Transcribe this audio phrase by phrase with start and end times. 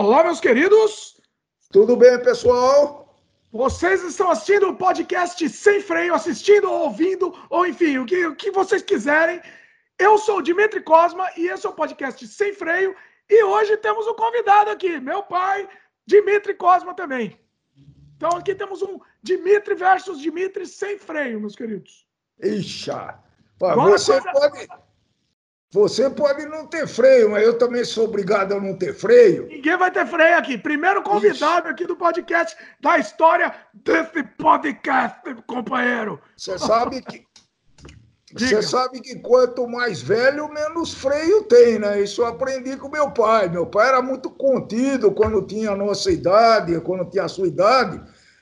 [0.00, 1.20] Olá, meus queridos!
[1.72, 3.18] Tudo bem, pessoal?
[3.50, 8.52] Vocês estão assistindo o podcast Sem Freio, assistindo, ouvindo, ou enfim, o que, o que
[8.52, 9.42] vocês quiserem.
[9.98, 12.94] Eu sou o Dimitri Cosma e esse é o podcast Sem Freio.
[13.28, 15.68] E hoje temos um convidado aqui, meu pai,
[16.06, 17.36] Dimitri Cosma também.
[18.16, 22.06] Então aqui temos um Dimitri versus Dimitri sem freio, meus queridos.
[22.40, 23.18] Ixa!
[23.58, 24.32] Você coisa...
[24.32, 24.68] pode
[25.70, 29.46] você pode não ter freio, mas eu também sou obrigado a não ter freio.
[29.48, 30.56] Ninguém vai ter freio aqui.
[30.56, 31.72] Primeiro convidado Ixi.
[31.72, 36.18] aqui do podcast da história desse podcast, companheiro.
[36.36, 37.26] Você sabe que
[38.32, 42.00] você sabe que quanto mais velho, menos freio tem, né?
[42.00, 43.50] Isso eu aprendi com meu pai.
[43.50, 48.00] Meu pai era muito contido quando tinha a nossa idade, quando tinha a sua idade,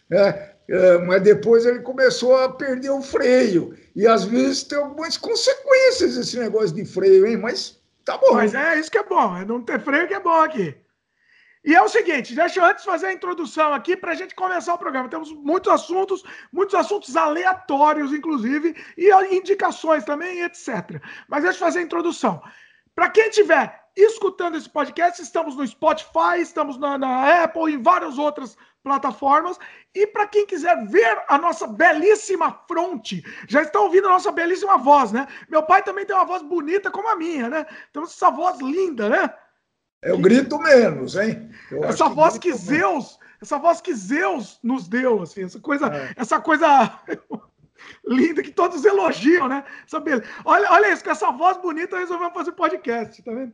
[0.09, 0.56] né?
[0.69, 3.77] É, mas depois ele começou a perder o freio.
[3.95, 7.37] E às vezes tem algumas consequências esse negócio de freio, hein?
[7.37, 8.35] Mas tá bom.
[8.35, 10.75] Mas é isso que é bom, é não ter freio que é bom aqui.
[11.65, 14.75] E é o seguinte, deixa eu antes fazer a introdução aqui para a gente começar
[14.75, 15.09] o programa.
[15.09, 21.03] Temos muitos assuntos, muitos assuntos aleatórios, inclusive, e indicações também, etc.
[21.29, 22.41] Mas deixa eu fazer a introdução.
[22.95, 28.17] Para quem estiver escutando esse podcast, estamos no Spotify, estamos na, na Apple, em várias
[28.17, 29.59] outras plataformas.
[29.93, 34.79] E para quem quiser ver a nossa belíssima fronte, já está ouvindo a nossa belíssima
[34.79, 35.27] voz, né?
[35.51, 37.67] Meu pai também tem uma voz bonita como a minha, né?
[37.93, 39.35] Temos essa voz linda, né?
[40.01, 41.51] Eu grito menos, hein?
[41.69, 46.13] Eu essa voz que, Zeus, essa voz que Zeus nos deu, assim, essa coisa, é.
[46.17, 47.01] essa coisa
[48.07, 49.65] linda que todos elogiam, né?
[49.89, 50.13] Sabe?
[50.45, 53.53] Olha, olha isso, com essa voz bonita resolvemos fazer podcast, tá vendo?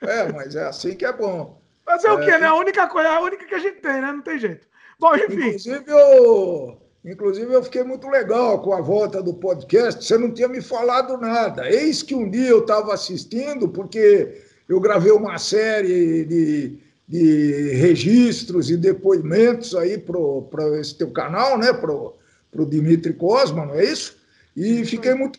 [0.00, 1.62] É, mas é assim que é bom.
[1.88, 2.46] Fazer é, o quê, né?
[2.46, 4.12] A única coisa, a única que a gente tem, né?
[4.12, 4.66] Não tem jeito.
[5.00, 5.48] Bom, enfim.
[5.48, 10.04] Inclusive, eu, inclusive, eu fiquei muito legal com a volta do podcast.
[10.04, 11.66] Você não tinha me falado nada.
[11.66, 16.78] Eis que um dia eu estava assistindo, porque eu gravei uma série de,
[17.08, 21.72] de registros e depoimentos aí para esse teu canal, né?
[21.72, 24.18] Para o Dimitri Cosma, não é isso?
[24.54, 25.38] E fiquei muito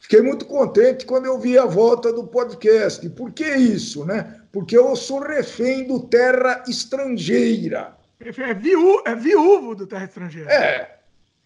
[0.00, 3.08] Fiquei muito contente quando eu vi a volta do podcast.
[3.10, 4.35] Por que isso, né?
[4.56, 7.94] Porque eu sou refém do Terra Estrangeira.
[8.18, 10.50] É, viú, é viúvo do Terra Estrangeira.
[10.50, 10.98] É.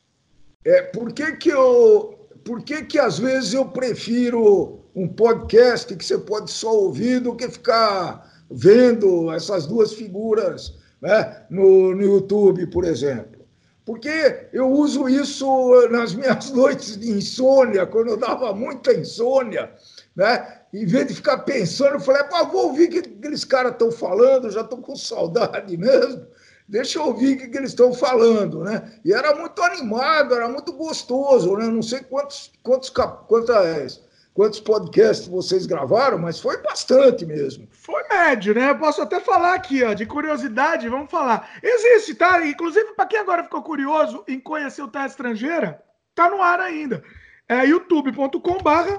[0.66, 6.06] é por que, que eu por que, que às vezes eu prefiro um podcast que
[6.06, 12.68] você pode só ouvir do que ficar vendo essas duas figuras né, no, no YouTube,
[12.68, 13.44] por exemplo?
[13.86, 19.72] Porque eu uso isso nas minhas noites de insônia, quando eu dava muita insônia,
[20.16, 20.62] né?
[20.74, 24.50] Em vez de ficar pensando, eu falei, vou ouvir o que aqueles caras estão falando,
[24.50, 26.26] já estou com saudade mesmo
[26.74, 29.00] deixa eu ouvir o que, que eles estão falando, né?
[29.06, 31.68] E era muito animado, era muito gostoso, né?
[31.68, 34.02] Não sei quantos, quantos, quantas,
[34.34, 37.68] quantos podcasts vocês gravaram, mas foi bastante mesmo.
[37.70, 38.72] Foi médio, né?
[38.72, 41.48] Eu posso até falar aqui, ó, de curiosidade, vamos falar.
[41.62, 42.44] Existe, tá?
[42.44, 45.80] Inclusive, para quem agora ficou curioso em conhecer o Terra Estrangeira,
[46.16, 47.04] tá no ar ainda.
[47.48, 48.98] É youtube.com barra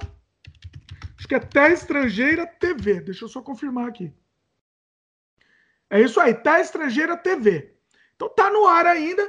[1.19, 3.01] acho que é Terra Estrangeira TV.
[3.01, 4.13] Deixa eu só confirmar aqui.
[5.91, 7.75] É isso aí, Tá Estrangeira TV.
[8.17, 9.23] Então tá no ar ainda.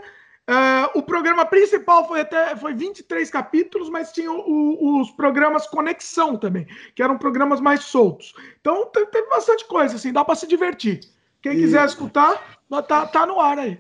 [0.48, 5.66] Uh, o programa principal foi até foi 23 capítulos, mas tinha o, o, os programas
[5.66, 8.34] Conexão também, que eram programas mais soltos.
[8.62, 11.00] Então teve bastante coisa, assim, dá para se divertir.
[11.42, 11.62] Quem e...
[11.62, 13.80] quiser escutar, tá, tá no ar aí.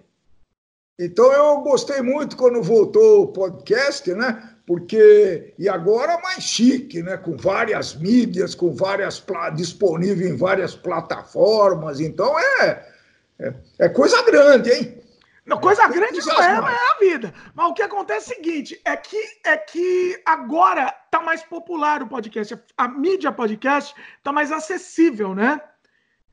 [0.99, 4.54] Então eu gostei muito quando voltou o podcast, né?
[4.65, 7.17] Porque e agora mais chique, né?
[7.17, 9.23] Com várias mídias, com várias
[9.55, 11.99] disponível em várias plataformas.
[11.99, 12.87] Então é,
[13.39, 15.01] é, é coisa grande, hein?
[15.45, 17.33] Não, coisa é, grande não é, é a vida.
[17.53, 22.01] Mas o que acontece é o seguinte: é que, é que agora tá mais popular
[22.01, 22.57] o podcast.
[22.75, 25.61] A mídia podcast tá mais acessível, né?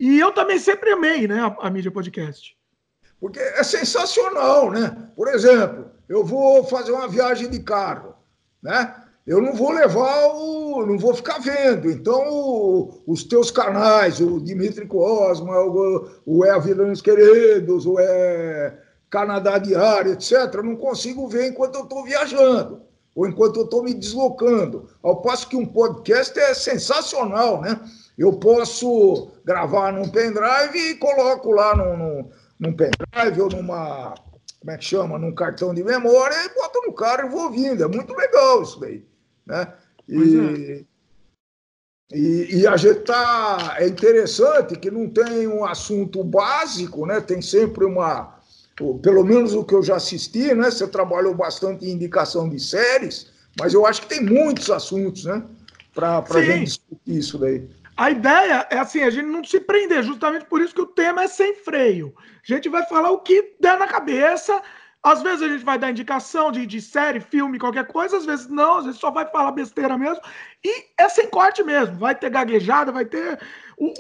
[0.01, 2.57] E eu também sempre amei, né, a, a mídia podcast.
[3.21, 5.11] Porque é sensacional, né?
[5.15, 8.12] Por exemplo, eu vou fazer uma viagem de carro
[8.63, 8.95] né?
[9.27, 10.85] eu não vou levar o.
[10.85, 11.91] não vou ficar vendo.
[11.91, 16.61] Então, o, os teus canais, o Dimitri Cosma, o, o É a
[17.03, 18.79] Queridos, o É
[19.09, 22.83] Canadá Diário, etc., não consigo ver enquanto eu estou viajando
[23.15, 24.89] ou enquanto eu estou me deslocando.
[25.03, 27.79] Ao passo que um podcast é sensacional, né?
[28.17, 34.15] Eu posso gravar num pendrive e coloco lá num, num, num pendrive ou numa,
[34.63, 37.83] como é que chama, num cartão de memória e boto no carro e vou ouvindo.
[37.83, 39.05] É muito legal isso daí,
[39.45, 39.73] né?
[40.09, 40.85] E,
[42.13, 42.17] é.
[42.17, 47.21] e, e, a gente tá é interessante que não tem um assunto básico, né?
[47.21, 48.41] Tem sempre uma
[49.03, 50.71] pelo menos o que eu já assisti, né?
[50.71, 55.43] Você trabalhou bastante em indicação de séries, mas eu acho que tem muitos assuntos, né?
[55.93, 57.69] Para a gente discutir isso daí.
[57.97, 61.25] A ideia é assim, a gente não se prender, justamente por isso que o tema
[61.25, 62.15] é sem freio.
[62.43, 64.61] A gente vai falar o que der na cabeça.
[65.03, 68.49] Às vezes a gente vai dar indicação de, de série, filme, qualquer coisa, às vezes
[68.49, 70.23] não, às vezes só vai falar besteira mesmo.
[70.65, 71.99] E é sem corte mesmo.
[71.99, 73.41] Vai ter gaguejada, vai ter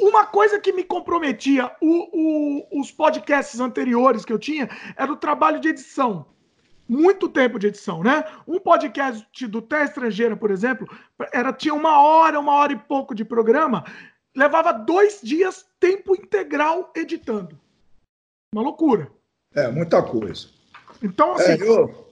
[0.00, 5.16] uma coisa que me comprometia, o, o, os podcasts anteriores que eu tinha, era o
[5.16, 6.26] trabalho de edição.
[6.88, 8.24] Muito tempo de edição, né?
[8.46, 10.86] Um podcast do Té Estrangeira, por exemplo,
[11.32, 13.84] era, tinha uma hora, uma hora e pouco de programa,
[14.36, 17.61] levava dois dias, tempo integral editando.
[18.54, 19.08] Uma loucura.
[19.54, 20.46] É, muita coisa.
[21.02, 21.52] Então, assim.
[21.52, 22.02] É, eu,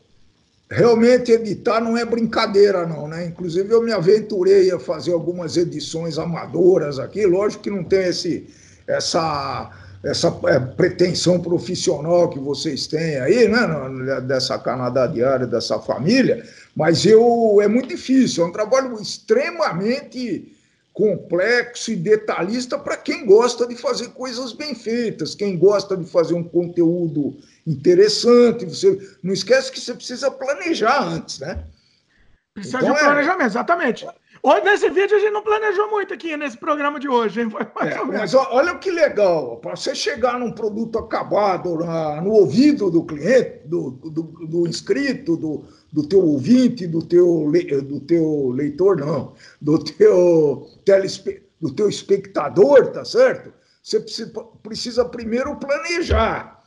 [0.71, 3.27] realmente editar não é brincadeira, não, né?
[3.27, 7.27] Inclusive, eu me aventurei a fazer algumas edições amadoras aqui.
[7.27, 8.49] Lógico que não tem esse,
[8.87, 9.71] essa,
[10.03, 14.21] essa é, pretensão profissional que vocês têm aí, né?
[14.21, 18.45] Dessa Canadá Diária, dessa família, mas eu é muito difícil.
[18.45, 20.57] É um trabalho extremamente
[21.01, 26.35] complexo e detalhista para quem gosta de fazer coisas bem feitas, quem gosta de fazer
[26.35, 28.67] um conteúdo interessante.
[28.67, 31.65] Você não esquece que você precisa planejar antes, né?
[32.53, 33.05] Precisa então, de um é...
[33.05, 34.07] planejamento, exatamente.
[34.43, 37.49] Hoje, nesse vídeo, a gente não planejou muito aqui nesse programa de hoje, hein?
[37.81, 43.05] É, mas olha que legal, para você chegar num produto acabado na, no ouvido do
[43.05, 47.51] cliente, do, do, do inscrito, do, do teu ouvinte, do teu,
[47.85, 53.53] do teu leitor, não, do teu, telespe, do teu espectador, tá certo?
[53.83, 54.01] Você
[54.63, 56.63] precisa, primeiro planejar,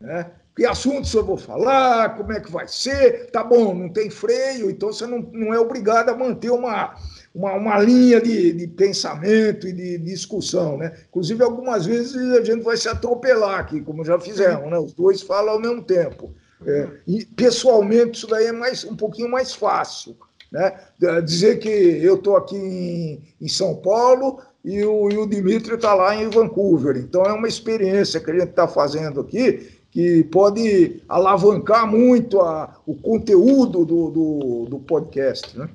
[0.00, 0.30] né?
[0.56, 4.68] Que assuntos eu vou falar, como é que vai ser, tá bom, não tem freio,
[4.68, 6.94] então você não, não é obrigado a manter uma,
[7.34, 10.94] uma, uma linha de, de pensamento e de, discussão, né?
[11.08, 14.78] Inclusive, algumas vezes a gente vai se atropelar aqui, como já fizemos, né?
[14.78, 16.34] Os dois falam ao mesmo tempo.
[16.66, 20.16] É, e pessoalmente isso daí é mais, um pouquinho mais fácil.
[20.52, 20.78] Né?
[21.24, 25.94] Dizer que eu estou aqui em, em, São Paulo e o, e o Dimitri está
[25.94, 26.96] lá em Vancouver.
[26.96, 32.76] Então é uma experiência que a gente está fazendo aqui que pode alavancar muito a,
[32.86, 35.58] o conteúdo do, do, do podcast.
[35.58, 35.68] Né?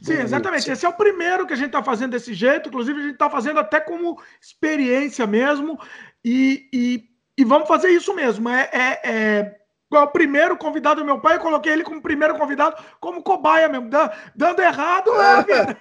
[0.00, 0.70] Sim, exatamente.
[0.70, 2.68] Esse é o primeiro que a gente está fazendo desse jeito.
[2.68, 5.78] Inclusive, a gente está fazendo até como experiência mesmo.
[6.24, 7.04] E, e,
[7.36, 8.48] e, vamos fazer isso mesmo.
[8.48, 9.61] É, é, é é
[10.00, 13.90] o primeiro convidado do meu pai, eu coloquei ele como primeiro convidado, como cobaia mesmo.
[14.34, 15.74] Dando errado, é,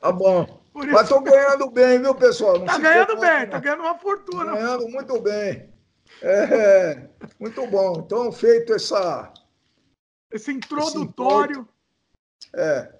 [0.00, 0.62] Tá bom.
[0.74, 2.58] Mas tô ganhando bem, viu, pessoal?
[2.58, 3.50] Não tá ganhando bem, não.
[3.50, 4.52] tá ganhando uma fortuna.
[4.52, 5.70] Ganhando muito bem.
[6.22, 8.02] É, muito bom.
[8.04, 9.32] Então, feito essa.
[10.30, 11.68] Esse introdutório.
[12.54, 12.92] É.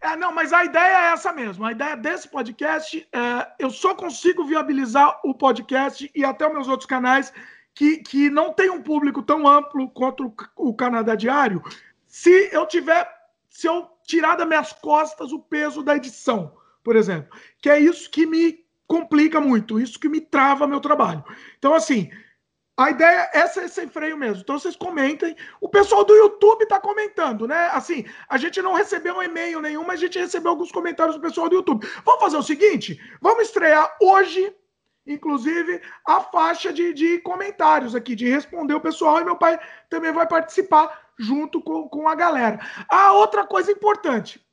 [0.00, 1.64] É, não, mas a ideia é essa mesmo.
[1.64, 6.68] A ideia desse podcast é eu só consigo viabilizar o podcast e até os meus
[6.68, 7.32] outros canais
[7.76, 11.62] que, que não tem um público tão amplo quanto o, Canadá Diário,
[12.08, 13.06] se eu tiver,
[13.50, 18.10] se eu tirar das minhas costas o peso da edição, por exemplo, que é isso
[18.10, 21.22] que me complica muito, isso que me trava meu trabalho.
[21.58, 22.10] Então, assim,
[22.78, 24.40] a ideia essa é sem freio mesmo.
[24.40, 25.36] Então vocês comentem.
[25.60, 27.68] O pessoal do YouTube está comentando, né?
[27.72, 31.22] Assim, a gente não recebeu um e-mail nenhum, mas a gente recebeu alguns comentários do
[31.22, 31.86] pessoal do YouTube.
[32.04, 34.54] Vamos fazer o seguinte: vamos estrear hoje
[35.06, 39.58] inclusive, a faixa de, de comentários aqui, de responder o pessoal, e meu pai
[39.88, 42.58] também vai participar junto com, com a galera.
[42.88, 44.44] A outra coisa importante.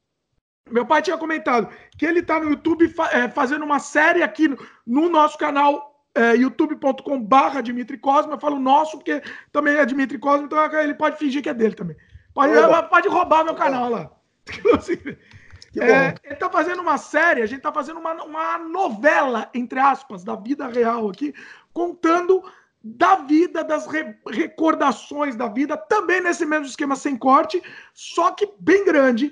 [0.69, 1.67] Meu pai tinha comentado
[1.98, 4.57] que ele está no YouTube fa é, fazendo uma série aqui no,
[4.88, 8.33] no nosso canal é, youtube.com barra Dimitri Cosma.
[8.33, 11.75] Eu falo nosso, porque também é Dimitri Cosma, então ele pode fingir que é dele
[11.75, 11.98] também.
[12.33, 12.53] Pode,
[12.89, 14.12] pode roubar meu canal lá.
[15.80, 20.24] É, ele está fazendo uma série, a gente está fazendo uma, uma novela, entre aspas,
[20.24, 21.34] da vida real aqui,
[21.74, 22.44] contando
[22.84, 27.63] da vida, das re, recordações da vida, também nesse mesmo esquema sem corte,
[27.94, 29.32] só que bem grande.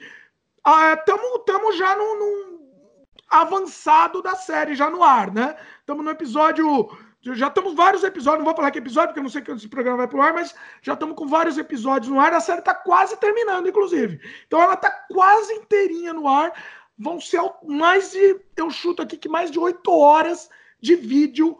[0.97, 2.61] Estamos ah, já no, no,
[3.29, 5.55] avançado da série, já no ar, né?
[5.79, 6.89] Estamos no episódio
[7.21, 9.67] Já estamos vários episódios, não vou falar que episódio, porque eu não sei que esse
[9.67, 12.33] programa vai pro ar, mas já estamos com vários episódios no ar.
[12.33, 14.19] A série está quase terminando, inclusive.
[14.47, 16.51] Então ela está quase inteirinha no ar.
[16.97, 20.49] Vão ser mais de, eu chuto aqui que mais de oito horas
[20.81, 21.57] de vídeo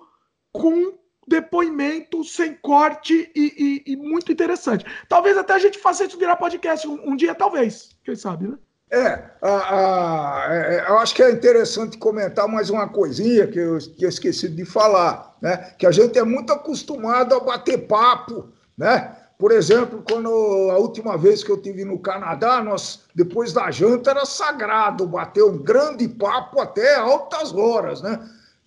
[0.52, 4.84] com depoimento sem corte e, e, e, muito interessante.
[5.08, 7.96] Talvez até a gente faça isso virar podcast um, um dia, talvez.
[8.04, 8.58] Quem sabe, né?
[8.92, 13.78] É, a, a, é, eu acho que é interessante comentar mais uma coisinha que eu,
[13.78, 15.74] que eu esqueci de falar, né?
[15.80, 19.16] Que a gente é muito acostumado a bater papo, né?
[19.40, 20.30] Por exemplo, quando
[20.70, 25.44] a última vez que eu tive no Canadá, nós depois da janta era sagrado bater
[25.44, 28.20] um grande papo até altas horas, né?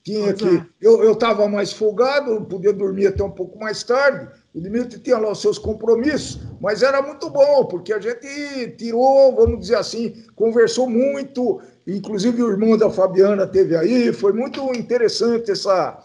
[0.03, 0.57] Tinha que.
[0.57, 0.67] É.
[0.81, 4.29] Eu estava mais folgado, podia dormir até um pouco mais tarde.
[4.55, 9.35] O Dimitri tinha lá os seus compromissos, mas era muito bom, porque a gente tirou,
[9.35, 11.61] vamos dizer assim, conversou muito.
[11.85, 14.13] Inclusive o irmão da Fabiana teve aí.
[14.13, 15.99] Foi muito interessante essa,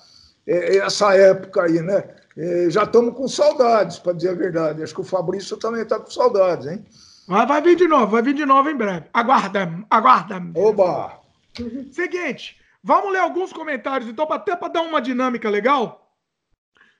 [0.47, 2.03] é, essa época aí, né?
[2.35, 4.81] É, já estamos com saudades, para dizer a verdade.
[4.81, 6.83] Acho que o Fabrício também está com saudades, hein?
[7.27, 9.05] Mas vai vir de novo, vai vir de novo em breve.
[9.13, 10.41] Aguarda, aguarda.
[10.55, 11.19] Oba!
[11.91, 12.57] Seguinte.
[12.83, 16.08] Vamos ler alguns comentários, então, até para dar uma dinâmica legal.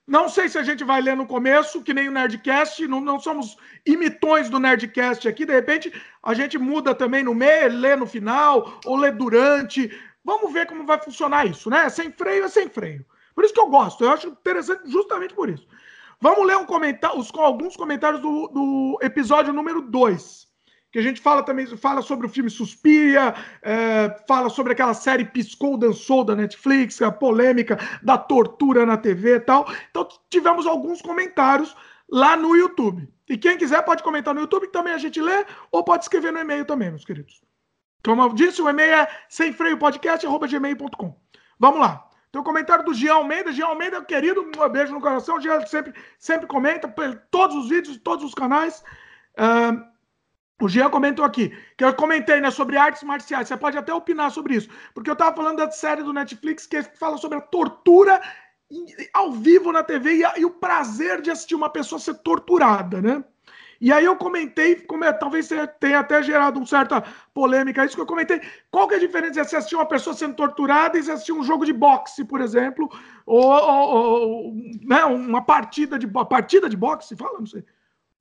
[0.10, 3.20] Não sei se a gente vai ler no começo, que nem o Nerdcast, não, não
[3.20, 8.08] somos imitões do Nerdcast aqui, de repente a gente muda também no meio, lê no
[8.08, 9.96] final, ou lê durante.
[10.26, 11.88] Vamos ver como vai funcionar isso, né?
[11.90, 13.06] Sem freio é sem freio.
[13.36, 15.68] Por isso que eu gosto, eu acho interessante justamente por isso.
[16.20, 16.66] Vamos ler um
[17.16, 20.49] os, alguns comentários do, do episódio número 2
[20.92, 25.26] que a gente fala também, fala sobre o filme Suspiria, é, fala sobre aquela série
[25.26, 29.72] Piscou, Dançou da Netflix, a polêmica da tortura na TV e tal.
[29.90, 31.76] Então tivemos alguns comentários
[32.10, 33.08] lá no YouTube.
[33.30, 36.34] E quem quiser pode comentar no YouTube, que também a gente lê, ou pode escrever
[36.34, 37.42] no e-mail também, meus queridos.
[38.04, 41.16] Como eu disse, o e-mail é semfreiopodcast.gmail.com.
[41.60, 42.10] Vamos lá.
[42.32, 43.52] Tem o um comentário do Jean Almeida.
[43.52, 45.38] Jean Almeida, querido, um beijo no coração.
[45.38, 46.88] O Jean sempre, sempre comenta
[47.30, 48.84] todos os vídeos, todos os canais.
[49.38, 49.84] Uh,
[50.62, 53.48] o Jean comentou aqui, que eu comentei né, sobre artes marciais.
[53.48, 56.84] Você pode até opinar sobre isso, porque eu estava falando da série do Netflix que
[56.84, 58.22] fala sobre a tortura
[59.14, 63.02] ao vivo na TV e, a, e, o prazer de assistir uma pessoa ser torturada,
[63.02, 63.24] né?
[63.82, 65.50] E aí eu comentei, como é, talvez
[65.80, 67.02] tenha até gerado uma certa
[67.34, 68.42] polêmica isso que eu comentei.
[68.70, 71.66] Qual que é a diferença de assistir uma pessoa sendo torturada e assistir um jogo
[71.66, 72.92] de boxe, por exemplo,
[73.26, 77.64] ou, ou, ou né, uma partida de partida de boxe, fala, não sei,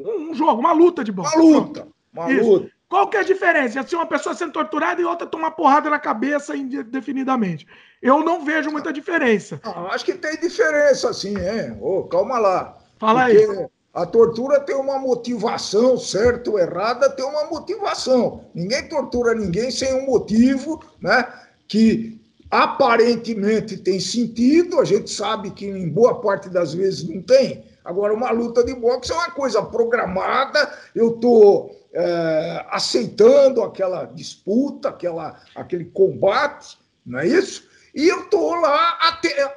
[0.01, 1.37] um, um jogo, uma luta de boxe.
[1.37, 1.89] Uma luta.
[2.19, 2.51] Uma Isso.
[2.51, 2.71] luta.
[2.89, 3.81] Qual que é a diferença?
[3.81, 7.67] Assim, uma pessoa sendo torturada e outra tomar porrada na cabeça indefinidamente.
[8.01, 9.61] Eu não vejo muita diferença.
[9.63, 11.77] Ah, acho que tem diferença, sim, hein?
[11.81, 12.79] Oh, calma lá.
[12.99, 13.67] Fala Porque aí.
[13.93, 18.45] A tortura tem uma motivação, certo ou errada, tem uma motivação.
[18.55, 21.27] Ninguém tortura ninguém sem um motivo, né?
[21.67, 22.21] Que
[22.51, 27.65] aparentemente tem sentido, a gente sabe que em boa parte das vezes não tem.
[27.85, 34.89] Agora, uma luta de boxe é uma coisa programada, eu estou é, aceitando aquela disputa,
[34.89, 37.69] aquela, aquele combate, não é isso?
[37.95, 39.53] E eu estou lá, até, é,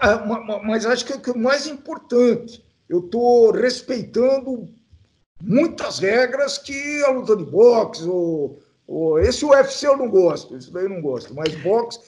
[0.66, 4.68] mas acho que é o mais importante, eu estou respeitando
[5.44, 10.72] muitas regras que a luta de boxe, ou, ou, esse UFC eu não gosto, isso
[10.72, 12.00] daí eu não gosto, mas boxe.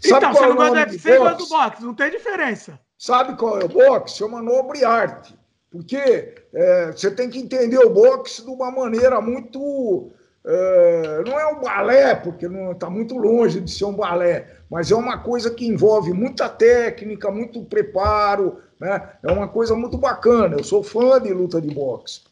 [0.00, 2.80] Sabe então, você não gosta do UFC e gosta do boxe, não tem diferença.
[2.98, 4.22] Sabe qual é o boxe?
[4.22, 5.34] É uma nobre arte.
[5.76, 10.10] Porque é, você tem que entender o boxe de uma maneira muito.
[10.44, 14.94] É, não é um balé, porque está muito longe de ser um balé, mas é
[14.94, 19.10] uma coisa que envolve muita técnica, muito preparo, né?
[19.24, 20.56] é uma coisa muito bacana.
[20.56, 22.22] Eu sou fã de luta de boxe.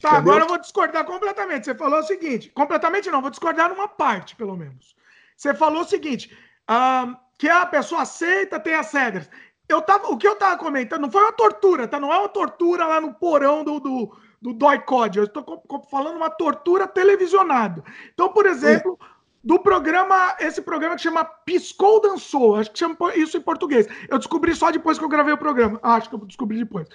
[0.00, 0.18] Tá, entendeu?
[0.18, 1.64] agora eu vou discordar completamente.
[1.64, 4.94] Você falou o seguinte: completamente não, vou discordar numa parte, pelo menos.
[5.36, 6.36] Você falou o seguinte:
[6.68, 9.28] ah, que a pessoa aceita, tem as regras
[9.68, 11.98] eu tava, o que eu tava comentando não foi uma tortura, tá?
[11.98, 15.18] Não é uma tortura lá no porão do, do, do Dói Code.
[15.18, 17.82] Eu estou falando uma tortura televisionada.
[18.12, 18.98] Então, por exemplo,
[19.42, 23.86] do programa, esse programa que chama Piscou Dançou, acho que chama isso em português.
[24.08, 25.80] Eu descobri só depois que eu gravei o programa.
[25.82, 26.86] Ah, acho que eu descobri depois.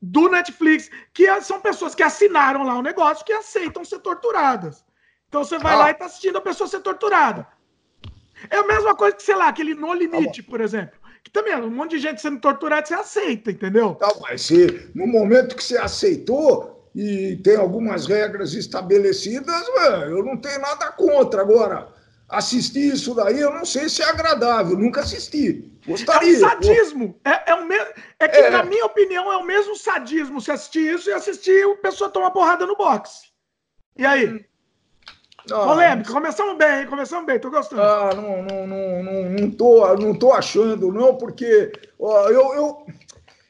[0.00, 4.84] Do Netflix, que são pessoas que assinaram lá o negócio que aceitam ser torturadas.
[5.28, 5.78] Então você vai ah.
[5.78, 7.46] lá e tá assistindo a pessoa ser torturada.
[8.50, 11.54] É a mesma coisa que, sei lá, aquele No Limite, tá por exemplo que também
[11.56, 13.94] um monte de gente sendo torturada, você aceita, entendeu?
[13.94, 19.64] Tá, mas se no momento que você aceitou e tem algumas regras estabelecidas,
[20.08, 21.40] eu não tenho nada contra.
[21.40, 21.88] Agora,
[22.28, 25.70] assistir isso daí, eu não sei se é agradável, nunca assisti.
[25.86, 26.34] Gostaria.
[26.34, 27.20] É um sadismo.
[27.24, 27.76] É, é, o me...
[28.18, 28.50] é que, é.
[28.50, 32.30] na minha opinião, é o mesmo sadismo se assistir isso e assistir o pessoa tomar
[32.30, 33.32] porrada no boxe.
[33.96, 34.44] E aí?
[35.50, 36.86] Ah, Polêmica, começamos bem?
[36.86, 37.82] Começamos bem, tô gostando.
[37.82, 42.86] Ah, não, não, não, não, não, tô, não tô achando, não, porque ó, eu, eu,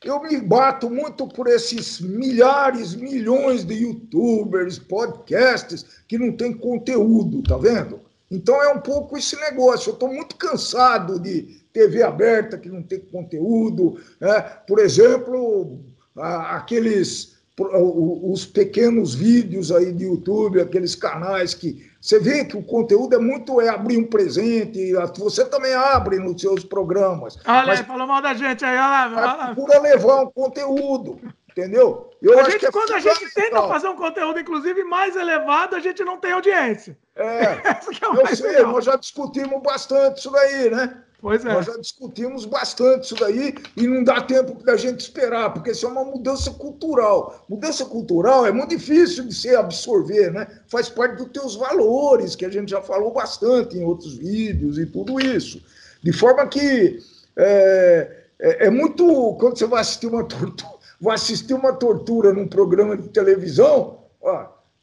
[0.03, 7.43] eu me bato muito por esses milhares, milhões de youtubers, podcasts que não tem conteúdo,
[7.43, 8.01] tá vendo?
[8.31, 9.91] Então é um pouco esse negócio.
[9.91, 14.01] Eu estou muito cansado de TV aberta que não tem conteúdo.
[14.19, 14.41] Né?
[14.67, 15.79] Por exemplo,
[16.17, 23.15] aqueles os pequenos vídeos aí de YouTube, aqueles canais que você vê que o conteúdo
[23.15, 27.37] é muito é abrir um presente, você também abre nos seus programas.
[27.47, 29.55] Olha mas, aí, falou mal da gente aí, olha lá.
[29.55, 32.11] Procura levar um conteúdo, entendeu?
[32.23, 35.81] Eu a gente, é quando a gente tenta fazer um conteúdo, inclusive, mais elevado, a
[35.81, 36.97] gente não tem audiência.
[37.15, 37.81] É, é
[38.19, 38.73] eu sei, legal.
[38.73, 41.03] nós já discutimos bastante isso daí, né?
[41.23, 41.53] Pois é.
[41.53, 45.87] Nós já discutimos bastante isso daí e não dá tempo da gente esperar, porque isso
[45.87, 47.47] é uma mudança cultural.
[47.49, 50.49] Mudança cultural é muito difícil de se absorver, né?
[50.67, 54.85] Faz parte dos teus valores, que a gente já falou bastante em outros vídeos e
[54.85, 55.63] tudo isso.
[56.03, 56.99] De forma que
[57.37, 59.37] é, é, é muito.
[59.39, 64.01] Quando você vai assistir uma tortura, vai assistir uma tortura num programa de televisão,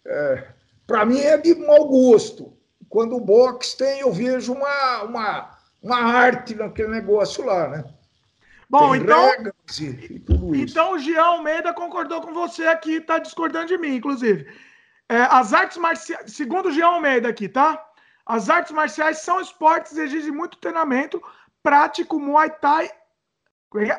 [0.05, 0.45] é,
[0.87, 2.53] para mim é de mau gosto.
[2.87, 7.83] Quando o box tem, eu vejo uma, uma uma arte naquele negócio lá, né?
[8.69, 9.31] Bom, Tem então.
[10.53, 14.47] então o Jean Almeida concordou com você aqui, está discordando de mim, inclusive.
[15.07, 17.83] É, as artes marciais, segundo o Jean Almeida aqui, tá?
[18.23, 21.19] As artes marciais são esportes exigem muito treinamento,
[21.63, 22.91] prático Muay Thai.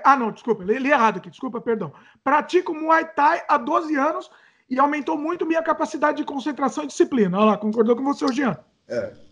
[0.04, 1.92] Ah, não, desculpa, li, li errado aqui, desculpa, perdão.
[2.22, 4.30] Pratico Muay Thai há 12 anos
[4.68, 7.36] e aumentou muito minha capacidade de concentração e disciplina.
[7.36, 8.56] Olha lá, concordou com você, Jean.
[8.88, 9.29] É.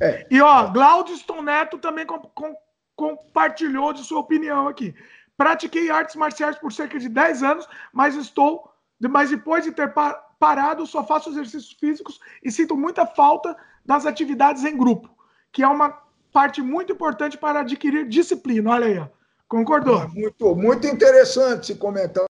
[0.00, 0.26] É.
[0.30, 2.54] E ó, Glaudston Neto também com, com,
[2.94, 4.94] compartilhou de sua opinião aqui.
[5.36, 9.92] Pratiquei artes marciais por cerca de 10 anos, mas estou, mas depois de ter
[10.38, 15.08] parado, só faço exercícios físicos e sinto muita falta das atividades em grupo,
[15.52, 18.70] que é uma parte muito importante para adquirir disciplina.
[18.70, 19.08] Olha aí, ó.
[19.48, 20.08] concordou?
[20.08, 22.26] Muito, muito interessante esse comentário.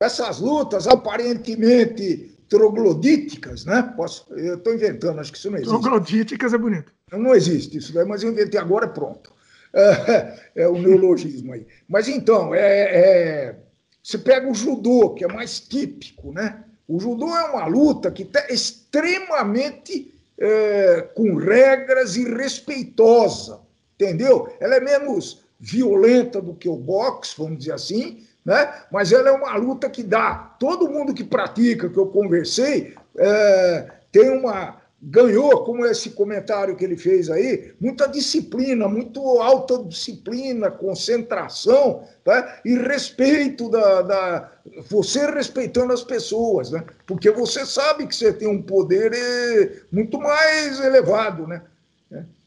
[0.00, 3.82] Essas lutas aparentemente troglodíticas, né?
[3.96, 5.70] Posso, eu estou inventando, acho que isso não existe.
[5.70, 6.92] Troglodíticas é bonito.
[7.12, 9.32] Não existe isso daí, mas eu inventei agora, pronto.
[9.72, 11.66] É, é o neologismo aí.
[11.86, 13.56] Mas então, é, é,
[14.02, 16.64] você pega o judô, que é mais típico, né?
[16.86, 23.60] O judô é uma luta que está extremamente é, com regras e respeitosa,
[23.94, 24.50] entendeu?
[24.58, 28.72] Ela é menos violenta do que o boxe, vamos dizer assim, né?
[28.90, 30.56] mas ela é uma luta que dá.
[30.58, 34.78] Todo mundo que pratica, que eu conversei, é, tem uma.
[35.00, 42.58] Ganhou, como esse comentário que ele fez aí, muita disciplina, muito alta disciplina, concentração tá?
[42.64, 44.52] e respeito da, da.
[44.88, 46.82] Você respeitando as pessoas, né?
[47.06, 51.46] porque você sabe que você tem um poder é, muito mais elevado.
[51.46, 51.62] Né?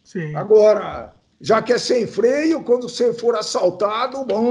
[0.04, 0.36] Sim.
[0.36, 4.50] Agora, já que é sem freio, quando você for assaltado, bom,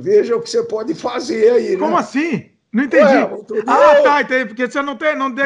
[0.00, 1.76] Veja o que você pode fazer aí.
[1.76, 2.00] Como né?
[2.00, 2.50] assim?
[2.72, 3.04] Não entendi.
[3.04, 4.02] Ué, ah, eu...
[4.04, 4.46] tá, entendi.
[4.46, 5.16] Porque você não tem.
[5.16, 5.30] Não.
[5.30, 5.42] De...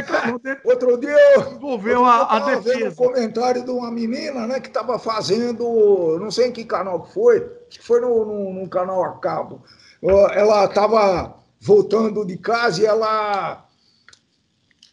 [0.64, 1.52] Outro dia eu.
[1.52, 2.90] Envolveu a, a defesa.
[2.90, 6.18] um comentário de uma menina, né, que estava fazendo.
[6.20, 7.38] Não sei em que canal que foi.
[7.68, 9.62] Acho que foi no, no, no canal a cabo.
[10.02, 13.64] Ela estava voltando de casa e ela.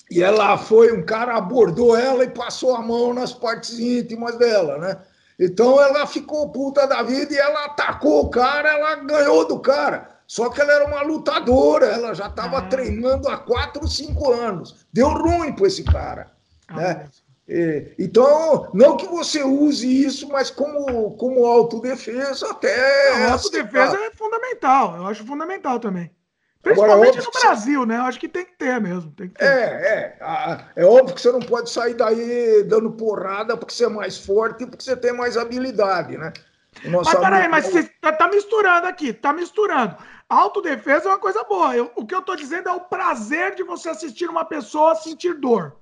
[0.10, 4.78] E ela foi, um cara abordou ela e passou a mão nas partes íntimas dela,
[4.78, 4.98] né?
[5.42, 10.12] Então ela ficou puta da vida e ela atacou o cara, ela ganhou do cara.
[10.28, 12.68] Só que ela era uma lutadora, ela já estava ah.
[12.68, 14.86] treinando há 4, 5 anos.
[14.94, 16.32] Deu ruim para esse cara.
[16.68, 17.10] Ah, né?
[17.50, 23.20] É, então, não que você use isso, mas como, como autodefesa, até.
[23.20, 26.12] Não, autodefesa é fundamental, eu acho fundamental também.
[26.62, 27.98] Principalmente Agora, no Brasil, né?
[27.98, 29.12] Eu acho que tem que ter mesmo.
[29.12, 29.44] Que ter.
[29.44, 30.66] É, é.
[30.76, 34.64] É óbvio que você não pode sair daí dando porrada porque você é mais forte
[34.64, 36.32] e porque você tem mais habilidade, né?
[36.86, 39.98] Mas peraí, mas você tá, tá, misturando aqui, tá misturando.
[40.30, 41.76] Autodefesa é uma coisa boa.
[41.76, 45.34] Eu, o que eu tô dizendo é o prazer de você assistir uma pessoa sentir
[45.34, 45.76] dor.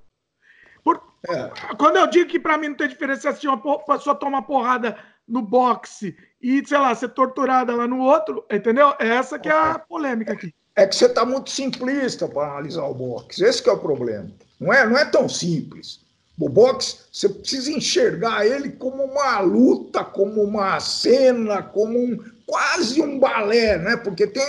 [0.82, 1.74] Por, é.
[1.76, 5.42] Quando eu digo que para mim não tem diferença assistir uma pessoa tomar porrada no
[5.42, 8.94] boxe e, sei lá, ser torturada lá no outro, entendeu?
[8.98, 12.94] Essa que é a polêmica aqui é que você está muito simplista para analisar o
[12.94, 13.44] boxe.
[13.44, 14.30] Esse é o problema.
[14.58, 16.00] Não é, não é tão simples.
[16.38, 23.00] O boxe, você precisa enxergar ele como uma luta, como uma cena, como um quase
[23.02, 23.96] um balé, né?
[23.98, 24.42] Porque tem,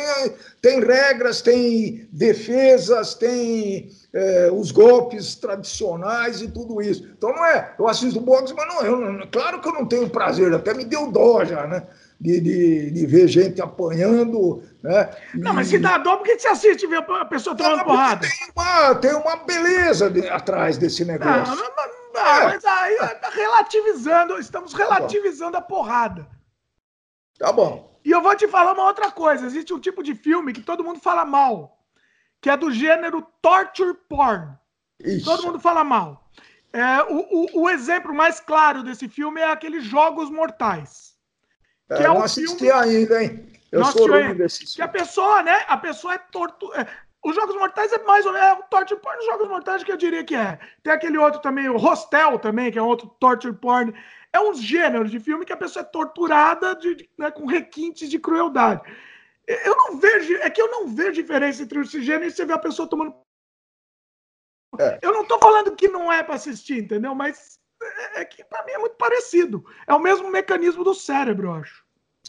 [0.61, 7.05] tem regras, tem defesas, tem é, os golpes tradicionais e tudo isso.
[7.17, 10.53] Então não é, eu assisto boxe, mas não, eu, claro que eu não tenho prazer,
[10.53, 11.83] até me deu dó já, né?
[12.21, 15.09] De, de, de ver gente apanhando, né?
[15.33, 18.27] Não, mas se dá dó, por que você assiste ver a pessoa tomando porrada?
[18.27, 21.55] Tem uma, tem uma beleza de, atrás desse negócio.
[21.55, 22.43] Não, não, não, não é.
[22.43, 26.27] mas aí tá relativizando, estamos tá relativizando tá a porrada.
[27.39, 27.91] Tá bom.
[28.05, 30.83] E eu vou te falar uma outra coisa: existe um tipo de filme que todo
[30.83, 31.79] mundo fala mal,
[32.39, 34.57] que é do gênero torture porn.
[34.99, 35.25] Isso.
[35.25, 36.29] Todo mundo fala mal.
[36.73, 41.10] É, o, o, o, exemplo mais claro desse filme é aqueles Jogos Mortais.
[41.91, 42.71] É, que é, é um não assisti filme...
[42.71, 43.51] ainda, hein?
[43.71, 45.63] Eu sou ruim desse Que a pessoa, né?
[45.67, 46.73] A pessoa é torto.
[46.73, 46.87] É,
[47.23, 49.91] os Jogos Mortais é mais ou menos é o torture porn dos Jogos Mortais que
[49.91, 50.59] eu diria que é.
[50.81, 53.93] Tem aquele outro também, o Hostel também, que é outro torture porn.
[54.33, 58.09] É um gênero de filme que a pessoa é torturada de, de, né, com requintes
[58.09, 58.81] de crueldade.
[59.47, 62.53] Eu não vejo, é que eu não vejo diferença entre esse gênero e você vê
[62.53, 63.13] a pessoa tomando.
[64.79, 64.99] É.
[65.01, 67.13] Eu não tô falando que não é para assistir, entendeu?
[67.13, 69.63] Mas é, é que para mim é muito parecido.
[69.87, 71.83] É o mesmo mecanismo do cérebro, eu acho.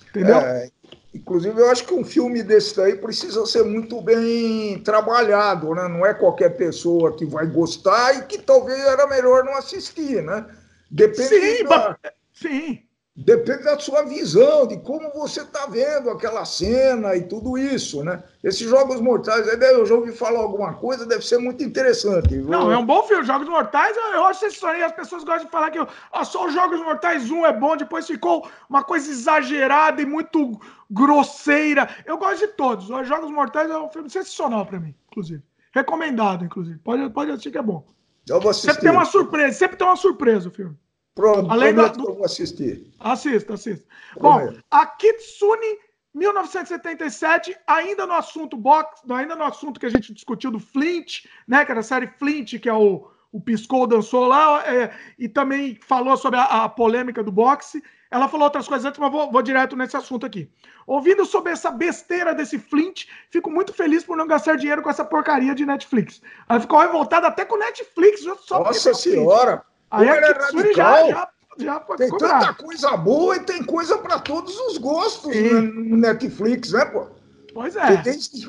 [0.09, 0.37] Entendeu?
[0.37, 0.71] É,
[1.15, 5.89] inclusive, eu acho que um filme desse daí precisa ser muito bem trabalhado, né?
[5.89, 10.47] Não é qualquer pessoa que vai gostar e que talvez era melhor não assistir, né?
[10.91, 11.99] Depende sim, da...
[12.33, 12.83] sim.
[13.15, 18.25] Depende da sua visão, de como você está vendo aquela cena e tudo isso, né?
[18.43, 22.35] Esses Jogos Mortais, eu já ouvi falar alguma coisa, deve ser muito interessante.
[22.39, 23.23] Não, é um bom filme.
[23.23, 26.81] Jogos Mortais, eu acho que as pessoas gostam de falar que ó, só os Jogos
[26.81, 30.59] Mortais 1 é bom, depois ficou uma coisa exagerada e muito
[30.91, 31.91] grosseira.
[32.07, 32.89] Eu gosto de todos.
[32.89, 35.43] Os Jogos Mortais é um filme sensacional para mim, inclusive.
[35.75, 36.79] Recomendado, inclusive.
[36.79, 37.87] Pode, pode assistir que é bom.
[38.27, 38.69] Eu vou assistir.
[38.69, 40.77] Sempre tem uma surpresa, sempre tem uma surpresa o filme.
[41.15, 41.83] Pronto, Além do...
[41.83, 42.91] eu vou assistir.
[42.99, 43.85] Assista, assista.
[44.19, 45.79] Bom, a Kitsune
[46.15, 51.65] 1977, ainda no assunto box, ainda no assunto que a gente discutiu do Flint, né?
[51.65, 55.79] Que era a série Flint, que é o, o Piscou dançou lá, é, e também
[55.87, 57.83] falou sobre a, a, polêmica do boxe.
[58.11, 60.51] Ela falou outras coisas antes, mas vou, vou direto nesse assunto aqui.
[60.87, 65.05] Ouvindo sobre essa besteira desse Flint, fico muito feliz por não gastar dinheiro com essa
[65.05, 66.21] porcaria de Netflix.
[66.47, 68.23] Ela ficou revoltada até com Netflix.
[68.41, 69.65] Só Nossa senhora!
[69.93, 71.29] Aí a é Kitsune já, já,
[71.59, 76.73] já Tem tanta coisa boa e tem coisa para todos os gostos né, no Netflix,
[76.73, 77.09] né, pô?
[77.53, 77.99] Pois é.
[77.99, 78.49] Desde,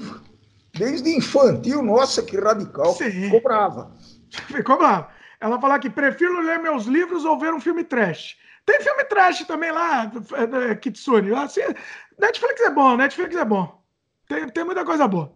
[0.74, 2.94] desde infantil, nossa, que radical.
[2.94, 3.12] Sim.
[3.12, 3.92] Ficou brava.
[4.48, 5.10] Ficou brava.
[5.42, 8.38] Ela fala que prefiro ler meus livros ou ver um filme trash.
[8.66, 10.10] Tem filme trash também lá,
[10.82, 11.34] Kitsune.
[11.34, 11.60] Assim,
[12.18, 13.84] Netflix é bom, Netflix é bom.
[14.30, 15.34] Tem, tem muita coisa boa.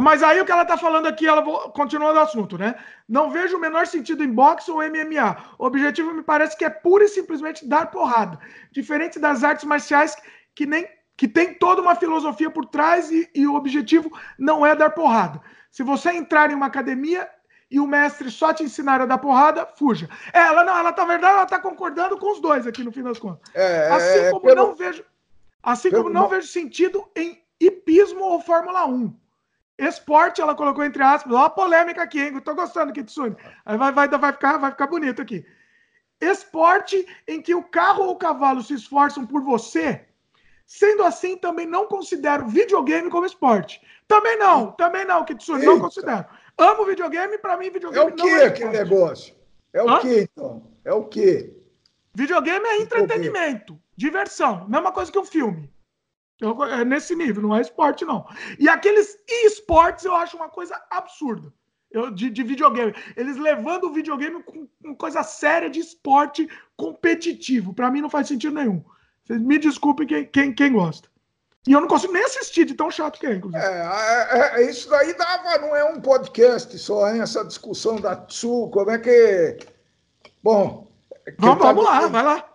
[0.00, 2.74] Mas aí o que ela está falando aqui, ela continua no assunto, né?
[3.08, 5.36] Não vejo o menor sentido em boxe ou MMA.
[5.58, 8.38] O objetivo me parece que é pura e simplesmente dar porrada.
[8.72, 10.16] Diferente das artes marciais
[10.54, 14.76] que nem que tem toda uma filosofia por trás e, e o objetivo não é
[14.76, 15.40] dar porrada.
[15.68, 17.28] Se você entrar em uma academia
[17.70, 20.08] e o mestre só te ensinar a dar porrada, fuja.
[20.32, 23.02] É, ela não, ela tá verdade, ela tá concordando com os dois aqui no fim
[23.02, 23.50] das contas.
[23.52, 25.04] É, assim é, como pelo, não vejo,
[25.62, 29.14] assim como não vejo sentido em hipismo ou Fórmula 1.
[29.78, 31.32] Esporte, ela colocou entre aspas.
[31.32, 32.32] Olha a polêmica aqui, hein?
[32.34, 33.36] Eu tô gostando, Kitsune.
[33.64, 35.46] Aí vai, vai, vai, ficar, vai ficar bonito aqui.
[36.20, 40.04] Esporte em que o carro ou o cavalo se esforçam por você.
[40.66, 43.80] Sendo assim, também não considero videogame como esporte.
[44.08, 45.70] Também não, também não, Kitsune, Eita.
[45.70, 46.26] não considero.
[46.58, 49.34] Amo videogame, para mim, videogame é o que é aquele negócio?
[49.72, 50.00] É o Hã?
[50.00, 50.62] que, então?
[50.84, 51.56] É o que?
[52.12, 54.66] Videogame é entretenimento, diversão.
[54.68, 55.72] Mesma coisa que um filme.
[56.40, 58.26] Eu, é nesse nível, não é esporte, não.
[58.58, 61.52] E aqueles esportes eu acho uma coisa absurda.
[61.90, 62.94] Eu, de, de videogame.
[63.16, 67.72] Eles levando o videogame com, com coisa séria de esporte competitivo.
[67.72, 68.84] Para mim não faz sentido nenhum.
[69.24, 71.08] Vocês me desculpem quem, quem, quem gosta.
[71.66, 73.62] E eu não consigo nem assistir de tão chato que é, inclusive.
[73.62, 77.20] É, é, é, isso daí dava, não é um podcast só, hein?
[77.20, 79.58] Essa discussão da Tsu, como é que.
[80.42, 80.86] Bom.
[81.38, 82.48] Vamos, tá vamos lá, vai lá.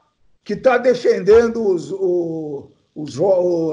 [0.44, 3.20] Que está defendendo os, o, os,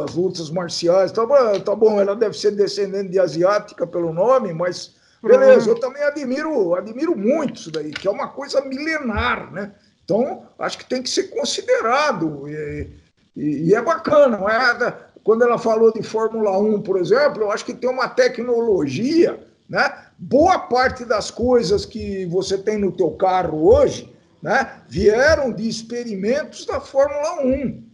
[0.05, 1.13] as lutas marciais.
[1.13, 5.77] Tá bom, tá bom, ela deve ser descendente de asiática pelo nome, mas beleza, uhum.
[5.77, 9.73] eu também admiro, admiro muito isso daí, que é uma coisa milenar, né?
[10.05, 12.49] Então, acho que tem que ser considerado.
[12.49, 12.91] E,
[13.37, 14.97] e, e é bacana, não é?
[15.23, 20.07] Quando ela falou de Fórmula 1, por exemplo, eu acho que tem uma tecnologia, né?
[20.19, 26.65] Boa parte das coisas que você tem no teu carro hoje, né, vieram de experimentos
[26.67, 27.90] da Fórmula 1.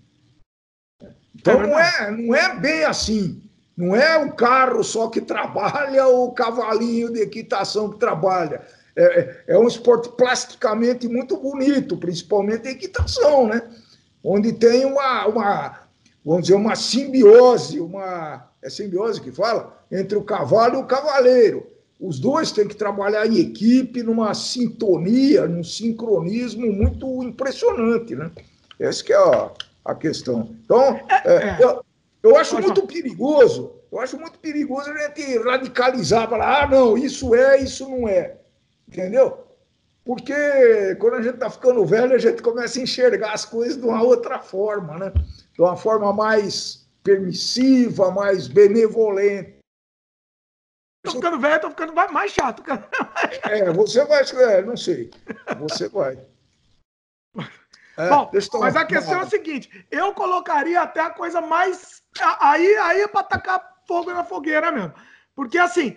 [1.46, 3.42] Então é não, é, não é bem assim.
[3.76, 8.62] Não é o carro só que trabalha ou o cavalinho de equitação que trabalha.
[8.96, 13.62] É, é, é um esporte plasticamente muito bonito, principalmente a equitação, né?
[14.24, 15.80] Onde tem uma, uma,
[16.24, 21.66] vamos dizer, uma simbiose, uma é simbiose que fala entre o cavalo e o cavaleiro.
[22.00, 28.30] Os dois têm que trabalhar em equipe, numa sintonia, num sincronismo muito impressionante, né?
[28.78, 29.50] Essa que é a,
[29.86, 30.54] a questão.
[30.64, 31.84] Então, é, é, eu,
[32.22, 37.34] eu acho muito perigoso, eu acho muito perigoso a gente radicalizar, falar, ah, não, isso
[37.34, 38.36] é, isso não é.
[38.88, 39.46] Entendeu?
[40.04, 43.84] Porque quando a gente está ficando velho, a gente começa a enxergar as coisas de
[43.84, 45.12] uma outra forma, né?
[45.52, 49.56] De uma forma mais permissiva, mais benevolente.
[51.04, 52.62] Estou ficando velho, estou ficando mais chato.
[53.50, 55.10] É, você vai, é, não sei.
[55.58, 56.18] Você vai.
[57.96, 58.30] É, Bom,
[58.60, 62.02] mas a questão é a seguinte: eu colocaria até a coisa mais.
[62.40, 64.94] Aí, aí é para tacar fogo na fogueira mesmo.
[65.34, 65.96] Porque assim,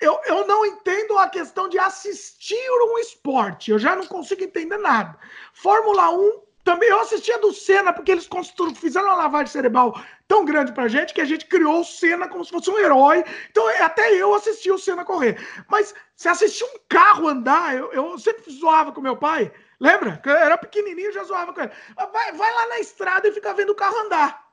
[0.00, 3.70] eu, eu não entendo a questão de assistir um esporte.
[3.70, 5.16] Eu já não consigo entender nada.
[5.52, 8.28] Fórmula 1, também eu assistia do Senna, porque eles
[8.76, 12.44] fizeram uma lavagem cerebral tão grande pra gente que a gente criou o Senna como
[12.44, 13.24] se fosse um herói.
[13.50, 15.38] Então, é, até eu assisti o Senna correr.
[15.66, 19.50] Mas se assistir um carro andar, eu, eu sempre zoava com meu pai.
[19.80, 20.20] Lembra?
[20.24, 21.72] Eu era pequenininho, já zoava com ele.
[21.96, 24.48] Vai, vai lá na estrada e fica vendo o carro andar.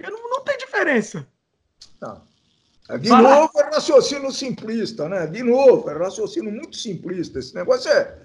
[0.00, 1.26] Não, não tem diferença.
[2.00, 2.26] Não.
[3.00, 3.40] De Fala.
[3.40, 5.26] novo é raciocínio simplista, né?
[5.26, 7.38] De novo, é raciocínio muito simplista.
[7.38, 8.18] Esse negócio é,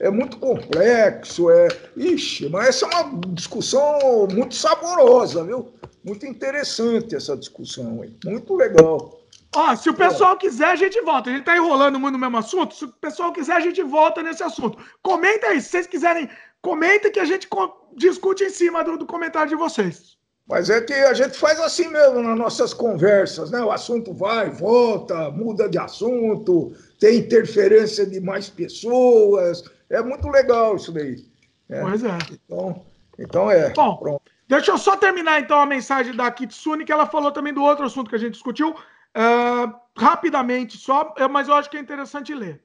[0.00, 1.68] é muito complexo, é.
[1.96, 5.72] Ixi, mas essa é uma discussão muito saborosa, viu?
[6.02, 8.16] Muito interessante essa discussão aí.
[8.24, 9.19] Muito legal.
[9.54, 11.28] Ó, se o pessoal quiser, a gente volta.
[11.28, 12.74] A gente tá enrolando muito no mesmo assunto.
[12.74, 14.78] Se o pessoal quiser, a gente volta nesse assunto.
[15.02, 16.28] Comenta aí, se vocês quiserem,
[16.62, 17.48] comenta que a gente
[17.96, 20.16] discute em cima do, do comentário de vocês.
[20.48, 23.62] Mas é que a gente faz assim mesmo nas nossas conversas, né?
[23.62, 29.62] O assunto vai, volta, muda de assunto, tem interferência de mais pessoas.
[29.88, 31.24] É muito legal isso daí.
[31.68, 31.80] Né?
[31.82, 32.18] Pois é.
[32.32, 32.84] Então,
[33.16, 33.70] então é.
[33.70, 34.22] Bom, pronto.
[34.48, 37.86] deixa eu só terminar então a mensagem da Kitsune, que ela falou também do outro
[37.86, 38.74] assunto que a gente discutiu.
[39.16, 42.62] Uh, rapidamente só, mas eu acho que é interessante ler.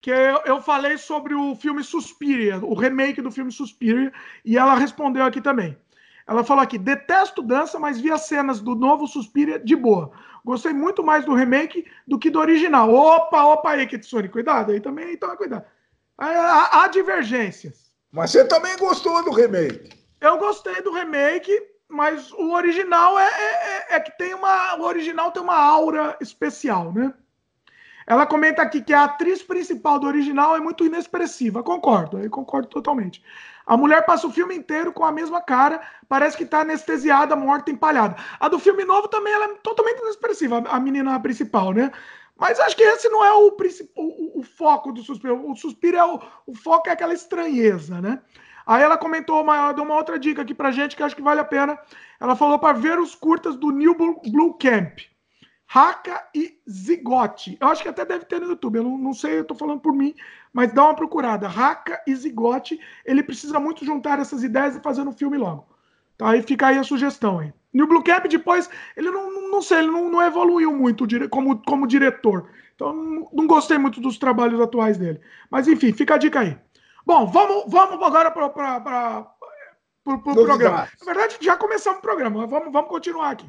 [0.00, 4.12] Que eu, eu falei sobre o filme Suspiria, o remake do filme Suspiria,
[4.44, 5.76] e ela respondeu aqui também.
[6.26, 10.10] Ela falou aqui: detesto dança, mas vi as cenas do novo Suspiria de boa.
[10.44, 12.92] Gostei muito mais do remake do que do original.
[12.92, 15.64] Opa, opa aí, Kitsune, cuidado aí também, toma cuidado.
[16.18, 17.92] Há, há divergências.
[18.12, 19.90] Mas você também gostou do remake?
[20.20, 21.52] Eu gostei do remake,
[21.88, 24.76] mas o original é, é, é, que tem uma.
[24.76, 27.12] O original tem uma aura especial, né?
[28.06, 31.62] Ela comenta aqui que a atriz principal do original é muito inexpressiva.
[31.62, 33.22] Concordo, eu concordo totalmente.
[33.66, 37.70] A mulher passa o filme inteiro com a mesma cara, parece que está anestesiada, morta,
[37.70, 38.16] empalhada.
[38.38, 41.90] A do filme novo também ela é totalmente inexpressiva, a menina principal, né?
[42.36, 43.56] Mas acho que esse não é o,
[43.96, 45.50] o, o foco do suspiro.
[45.50, 48.20] O suspiro é o, o foco é aquela estranheza, né?
[48.66, 51.40] Aí ela comentou, uma, deu uma outra dica aqui pra gente que acho que vale
[51.40, 51.78] a pena.
[52.20, 54.98] Ela falou para ver os curtas do New Blue Camp.
[55.66, 57.56] Haka e Zigote.
[57.60, 59.80] Eu acho que até deve ter no YouTube, eu não, não sei, eu estou falando
[59.80, 60.14] por mim,
[60.52, 61.48] mas dá uma procurada.
[61.48, 65.66] Haka e Zigote, ele precisa muito juntar essas ideias e fazer um filme logo.
[66.16, 67.52] Tá, aí fica aí a sugestão.
[67.72, 71.60] E o Blue Cap depois, ele não, não sei, ele não, não evoluiu muito como,
[71.64, 72.48] como diretor.
[72.74, 72.94] Então,
[73.32, 75.20] não gostei muito dos trabalhos atuais dele.
[75.50, 76.56] Mas enfim, fica a dica aí.
[77.06, 78.50] Bom, vamos, vamos agora para o
[80.04, 80.88] pro programa.
[81.00, 83.46] Na verdade, já começamos o programa, vamos, vamos continuar aqui.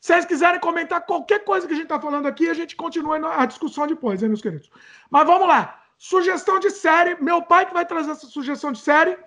[0.00, 3.18] Se vocês quiserem comentar qualquer coisa que a gente está falando aqui, a gente continua
[3.36, 4.70] a discussão depois, hein, meus queridos?
[5.10, 5.82] Mas vamos lá.
[5.98, 7.22] Sugestão de série.
[7.22, 9.18] Meu pai que vai trazer essa sugestão de série.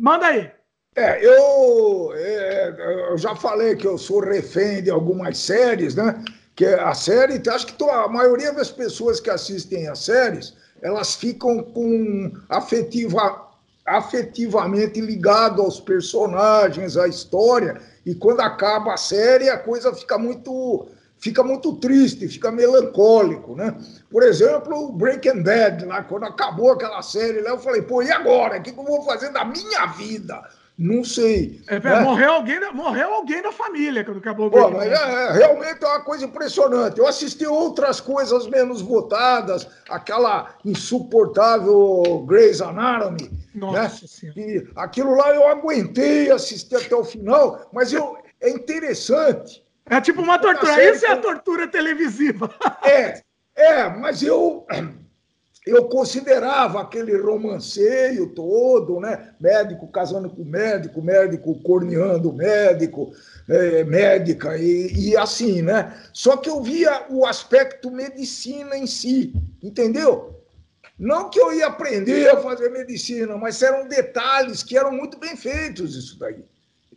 [0.00, 0.50] Manda aí.
[0.96, 6.24] É, eu, é, eu já falei que eu sou refém de algumas séries, né?
[6.56, 11.62] Que a série, acho que a maioria das pessoas que assistem as séries, elas ficam
[11.62, 13.48] com afetiva,
[13.84, 20.88] afetivamente ligado aos personagens, à história, e quando acaba a série, a coisa fica muito
[21.20, 23.76] fica muito triste, fica melancólico, né?
[24.10, 28.58] Por exemplo, Breaking Bad, lá, quando acabou aquela série, lá, eu falei, pô, e agora?
[28.58, 30.40] O que, eu vou fazer da minha vida?
[30.78, 31.60] Não sei.
[31.66, 32.00] É, né?
[32.02, 36.00] morreu, alguém, morreu alguém da família quando acabou Pô, mas é, é, realmente é uma
[36.00, 37.00] coisa impressionante.
[37.00, 43.28] Eu assisti outras coisas menos votadas, aquela insuportável Grey's Anatomy.
[43.52, 44.06] Nossa né?
[44.06, 44.40] Senhora.
[44.40, 49.64] E aquilo lá eu aguentei assistir até o final, mas eu, é interessante.
[49.84, 50.80] É tipo uma tortura.
[50.84, 52.54] Isso é a tortura televisiva.
[52.84, 53.20] É,
[53.56, 54.64] é, mas eu
[55.68, 59.30] eu considerava aquele romanceio todo, né?
[59.40, 63.12] Médico casando com médico, médico corneando médico,
[63.48, 65.94] é, médica e, e, assim, né?
[66.12, 70.34] Só que eu via o aspecto medicina em si, entendeu?
[70.98, 75.36] Não que eu ia aprender a fazer medicina, mas eram detalhes que eram muito bem
[75.36, 76.44] feitos isso daí.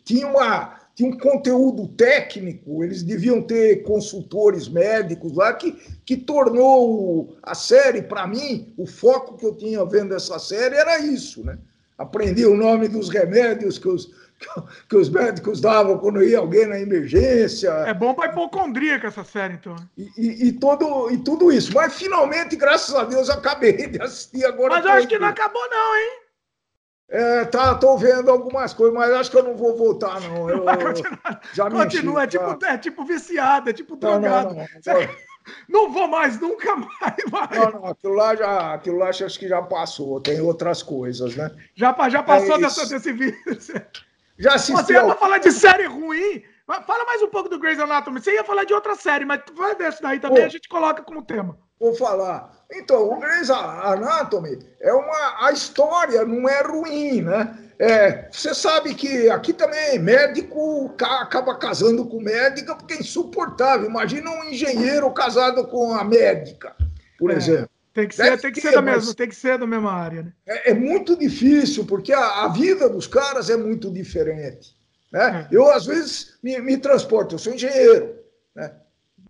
[0.03, 5.71] Tinha uma, tinha um conteúdo técnico, eles deviam ter consultores médicos lá, que,
[6.05, 10.99] que tornou a série, para mim, o foco que eu tinha vendo essa série era
[10.99, 11.57] isso, né?
[11.97, 14.11] Aprendi o nome dos remédios que os,
[14.89, 17.69] que os médicos davam quando ia alguém na emergência.
[17.85, 19.75] É bom para hipocondríaca essa série, então.
[19.97, 21.71] E, e, e, todo, e tudo isso.
[21.73, 24.75] Mas finalmente, graças a Deus, acabei de assistir agora.
[24.75, 26.20] Mas eu acho que não acabou, não, hein?
[27.11, 30.49] É, tá, tô vendo algumas coisas, mas acho que eu não vou voltar, não.
[30.49, 30.63] Eu,
[31.53, 34.55] já Continua, enchi, é, tipo, é tipo viciado, é tipo drogado.
[34.55, 34.65] Não, não,
[35.67, 37.15] não, não, vou mais, nunca mais.
[37.29, 37.59] Vai.
[37.59, 41.51] Não, não, aquilo lá já, aquilo lá acho que já passou, tem outras coisas, né?
[41.75, 43.37] Já, já passou é dessa, desse vídeo.
[44.39, 44.77] Já assistiu.
[44.77, 46.43] Você ia falar de série ruim?
[46.65, 48.19] Fala mais um pouco do Grey's Anatomy.
[48.19, 50.67] Você ia falar de outra série, mas vai ver isso daí também, Pô, a gente
[50.67, 51.59] coloca como tema.
[51.79, 52.51] Vou falar.
[52.71, 55.45] Então, o Grey's Anatomy é uma.
[55.45, 57.57] A história não é ruim, né?
[57.77, 63.89] É, você sabe que aqui também médico acaba casando com médica porque é insuportável.
[63.89, 66.75] Imagina um engenheiro casado com a médica,
[67.17, 67.69] por é, exemplo.
[67.91, 70.33] Tem que ser, tem que ser da mesma, tem que ser da mesma área, né?
[70.45, 74.77] É, é muito difícil porque a, a, vida dos caras é muito diferente.
[75.11, 75.47] Né?
[75.51, 75.55] É.
[75.55, 78.15] Eu às vezes me, me transporto, eu sou engenheiro,
[78.55, 78.71] né?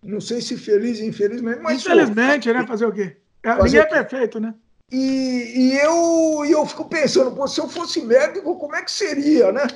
[0.02, 1.80] Não sei se feliz ou infelizmente, mas.
[1.80, 2.54] Infelizmente, sou.
[2.54, 2.66] né?
[2.66, 3.16] Fazer o quê?
[3.42, 4.54] É, Fazer ninguém é perfeito, né?
[4.90, 8.92] E, e, eu, e eu fico pensando, pô, se eu fosse médico, como é que
[8.92, 9.66] seria, né?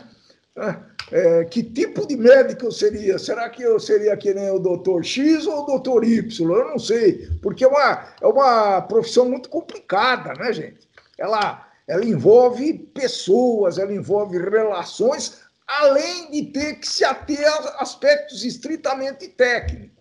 [0.56, 3.18] É, é, que tipo de médico eu seria?
[3.18, 6.50] Será que eu seria que nem o doutor X ou o doutor Y?
[6.50, 10.88] Eu não sei, porque é uma, é uma profissão muito complicada, né, gente?
[11.16, 18.44] Ela, ela envolve pessoas, ela envolve relações, além de ter que se ater a aspectos
[18.44, 19.95] estritamente técnicos.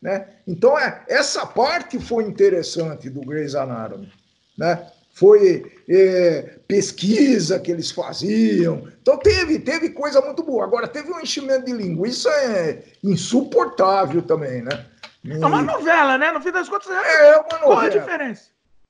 [0.00, 0.26] Né?
[0.46, 4.12] Então, é, essa parte foi interessante do Grey's Anatomy.
[4.56, 4.86] Né?
[5.12, 8.88] Foi é, pesquisa que eles faziam.
[9.02, 10.64] Então, teve, teve coisa muito boa.
[10.64, 14.62] Agora, teve um enchimento de linguiça é, insuportável também.
[14.62, 14.86] Né?
[15.24, 15.32] E...
[15.32, 16.30] É uma novela, né?
[16.30, 17.60] No fim das contas, é, é uma novela.
[17.60, 18.42] Qual a diferença?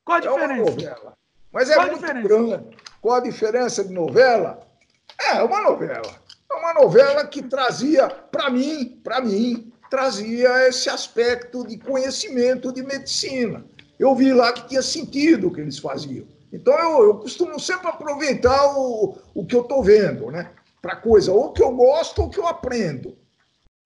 [0.05, 0.53] Qual a diferença?
[0.53, 1.19] É uma novela.
[1.53, 2.29] Mas é Qual muito diferença?
[2.29, 2.77] grande.
[3.01, 4.61] Qual a diferença de novela?
[5.19, 6.29] É uma novela.
[6.51, 12.83] É uma novela que trazia, para mim, para mim, trazia esse aspecto de conhecimento de
[12.83, 13.65] medicina.
[13.99, 16.27] Eu vi lá que tinha sentido o que eles faziam.
[16.53, 20.51] Então eu, eu costumo sempre aproveitar o, o que eu estou vendo, né?
[20.81, 23.17] Para coisa ou que eu gosto ou que eu aprendo,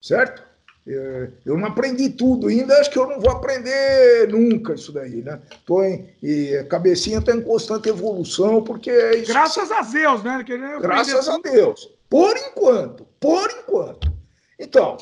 [0.01, 0.43] certo?
[0.85, 5.21] É, eu não aprendi tudo ainda, acho que eu não vou aprender nunca isso daí,
[5.21, 5.39] né?
[5.65, 9.31] Tô em, e a cabecinha está em constante evolução, porque é isso.
[9.31, 10.43] Graças a Deus, né?
[10.81, 11.89] Graças a Deus.
[12.09, 14.11] Por enquanto, por enquanto.
[14.59, 14.97] Então,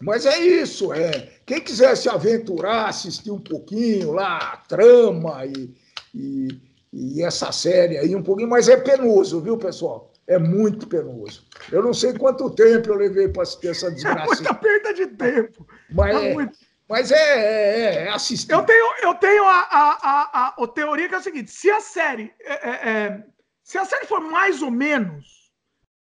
[0.00, 1.28] mas é isso, é.
[1.44, 5.74] Quem quiser se aventurar, assistir um pouquinho lá, a trama e,
[6.14, 6.48] e,
[6.92, 10.12] e essa série aí um pouquinho, mas é penoso, viu, pessoal?
[10.26, 11.46] É muito penoso.
[11.72, 14.20] Eu não sei quanto tempo eu levei para assistir essa desgraça.
[14.20, 15.66] É muita perda de tempo.
[15.90, 16.50] Mas é, é
[16.88, 18.52] mas é, é, é, assistir.
[18.52, 21.70] Eu tenho, eu tenho a, a, a, a, a teoria que é o seguinte: se
[21.70, 22.32] a série.
[22.40, 23.24] É, é, é
[23.62, 25.52] se a série for mais ou menos,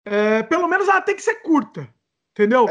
[0.06, 1.88] é, pelo menos ela tem que ser curta.
[2.32, 2.65] Entendeu?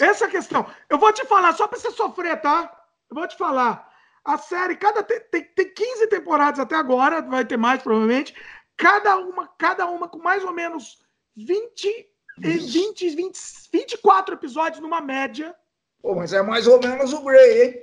[0.00, 0.66] Essa é a questão.
[0.88, 2.70] Eu vou te falar, só para você sofrer, tá?
[3.10, 3.88] Eu vou te falar.
[4.24, 8.34] A série, cada tem, tem, tem 15 temporadas até agora, vai ter mais provavelmente.
[8.76, 10.98] Cada uma, cada uma com mais ou menos
[11.36, 12.08] 20,
[12.38, 13.38] 20, 20
[13.72, 15.54] 24 episódios numa média.
[16.02, 17.82] Pô, mas é mais ou menos o Grey, hein?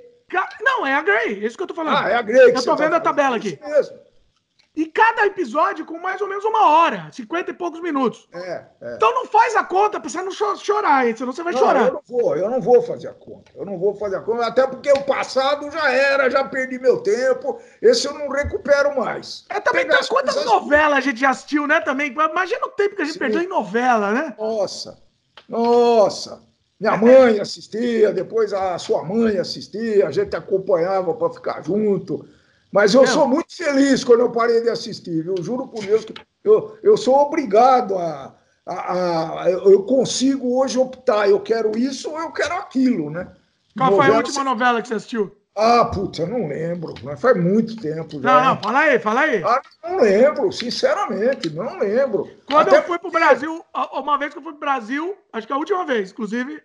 [0.60, 1.96] Não, é a Grey, é isso que eu tô falando.
[1.96, 2.50] Ah, é a Grey.
[2.50, 3.58] Eu tô vendo tá a tabela aqui.
[3.60, 4.07] Isso mesmo.
[4.78, 8.28] E cada episódio com mais ou menos uma hora, 50 e poucos minutos.
[8.32, 8.94] É, é.
[8.94, 11.16] Então não faz a conta pra você não chorar, hein?
[11.16, 11.88] senão você vai não, chorar.
[11.88, 13.50] Eu não vou, eu não vou fazer a conta.
[13.56, 16.98] Eu não vou fazer a conta, até porque o passado já era, já perdi meu
[16.98, 17.60] tempo.
[17.82, 19.46] Esse eu não recupero mais.
[19.48, 20.44] É também tá, quantas coisas...
[20.44, 21.80] novelas a gente já assistiu, né?
[21.80, 22.12] Também.
[22.12, 23.18] Imagina o tempo que a gente Sim.
[23.18, 24.36] perdeu em novela, né?
[24.38, 24.96] Nossa,
[25.48, 26.40] nossa.
[26.78, 32.24] Minha mãe assistia, depois a sua mãe assistia, a gente acompanhava para ficar junto.
[32.70, 35.34] Mas eu sou muito feliz quando eu parei de assistir, viu?
[35.42, 36.12] Juro por Deus que
[36.44, 38.34] eu, eu sou obrigado a,
[38.66, 43.32] a, a, Eu consigo hoje optar, eu quero isso ou eu quero aquilo, né?
[43.76, 45.34] Qual novela, foi a última novela que você assistiu?
[45.60, 46.94] Ah, putz, eu não lembro.
[47.02, 48.32] Mas faz muito tempo já.
[48.32, 49.42] Não, não, fala aí, fala aí.
[49.42, 52.30] Ah, não lembro, sinceramente, não lembro.
[52.46, 55.16] Quando Até eu fui para o Brasil, uma vez que eu fui para o Brasil,
[55.32, 56.62] acho que é a última vez, inclusive,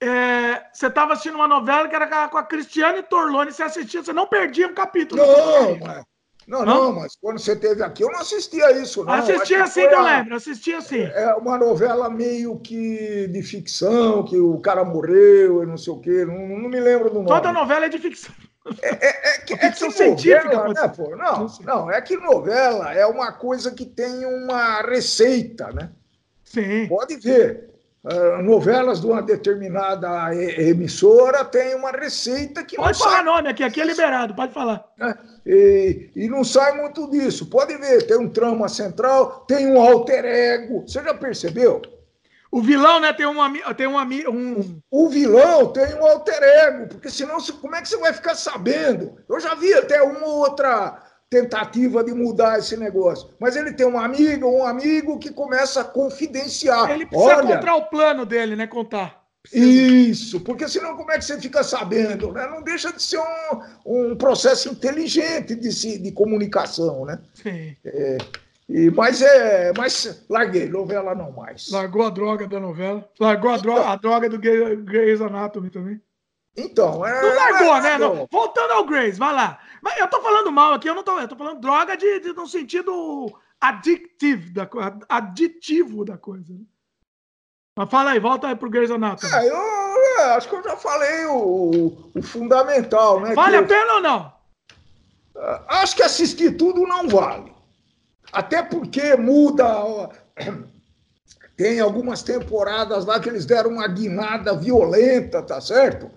[0.00, 4.12] é, você estava assistindo uma novela que era com a Cristiane Torlone, você assistia, você
[4.12, 5.22] não perdia um capítulo.
[5.24, 6.04] Não, mas,
[6.46, 9.14] não, não, mas quando você teve aqui, eu não assistia isso, não.
[9.14, 11.00] Assistia assim que eu lembro, assistia assim.
[11.00, 15.98] É uma novela meio que de ficção, que o cara morreu e não sei o
[15.98, 17.28] quê, não, não me lembro do nome.
[17.28, 18.34] Toda novela é de ficção.
[18.82, 21.16] É, é, é, que, é que científica, né, pô?
[21.16, 25.90] Não, não, é que novela é uma coisa que tem uma receita, né?
[26.44, 26.86] Sim.
[26.88, 27.75] Pode ver.
[28.06, 33.24] Uh, novelas de uma determinada emissora tem uma receita que pode falar sai.
[33.24, 34.84] nome aqui, aqui é liberado, pode falar.
[35.00, 37.50] É, e, e, não sai muito disso.
[37.50, 40.84] Pode ver, tem um trama central, tem um alter ego.
[40.86, 41.82] Você já percebeu?
[42.48, 43.34] O vilão, né, tem um
[43.76, 47.96] tem um, um O vilão tem um alter ego, porque senão como é que você
[47.96, 49.16] vai ficar sabendo?
[49.28, 53.30] Eu já vi até uma outra tentativa de mudar esse negócio.
[53.40, 56.90] Mas ele tem um amigo, um amigo que começa a confidenciar.
[56.90, 58.66] Ele precisa Olha, contar o plano dele, né?
[58.66, 59.26] Contar.
[59.52, 62.32] Isso, porque senão como é que você fica sabendo?
[62.32, 62.46] Né?
[62.48, 67.20] Não deixa de ser um, um processo inteligente de, se, de comunicação, né?
[67.34, 67.76] Sim.
[67.84, 68.18] É,
[68.68, 69.72] e, mas é.
[69.76, 71.70] Mas larguei, novela não mais.
[71.70, 73.08] Largou a droga da novela.
[73.20, 76.00] Largou a, droga, a droga do Grey's Anatomy também.
[76.56, 77.22] Então, é.
[77.22, 77.98] Não largou, né?
[77.98, 78.28] Não.
[78.30, 79.58] Voltando ao Grace, vai lá.
[79.82, 81.18] Mas eu tô falando mal aqui, eu não tô.
[81.18, 83.32] Eu tô falando droga de, de no sentido
[84.52, 84.68] da,
[85.08, 86.54] aditivo da coisa.
[87.76, 89.32] Mas fala aí, volta aí pro Grey's Anatomy.
[89.34, 89.56] É, eu
[90.18, 93.34] é, acho que eu já falei o, o fundamental, né?
[93.34, 94.32] Vale a pena ou não?
[95.36, 97.52] É, acho que assistir tudo não vale.
[98.32, 99.66] Até porque muda.
[101.56, 106.10] Tem algumas temporadas lá que eles deram uma guinada violenta, tá certo?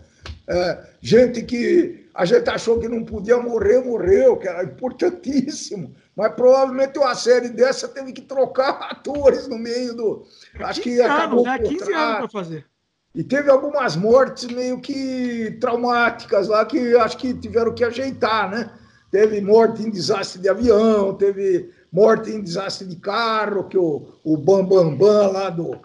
[0.50, 5.96] É, gente que a gente achou que não podia morrer, morreu, que era importantíssimo.
[6.16, 10.26] Mas provavelmente uma série dessa teve que trocar atores no meio do.
[10.60, 11.70] Acho que acabou anos, né?
[11.70, 12.66] 15 anos para fazer.
[13.14, 18.72] E teve algumas mortes meio que traumáticas lá que acho que tiveram que ajeitar, né?
[19.12, 24.38] Teve morte em desastre de avião, teve morte em desastre de carro, que o, o
[24.38, 25.80] Bambambam Bam Bam lá do,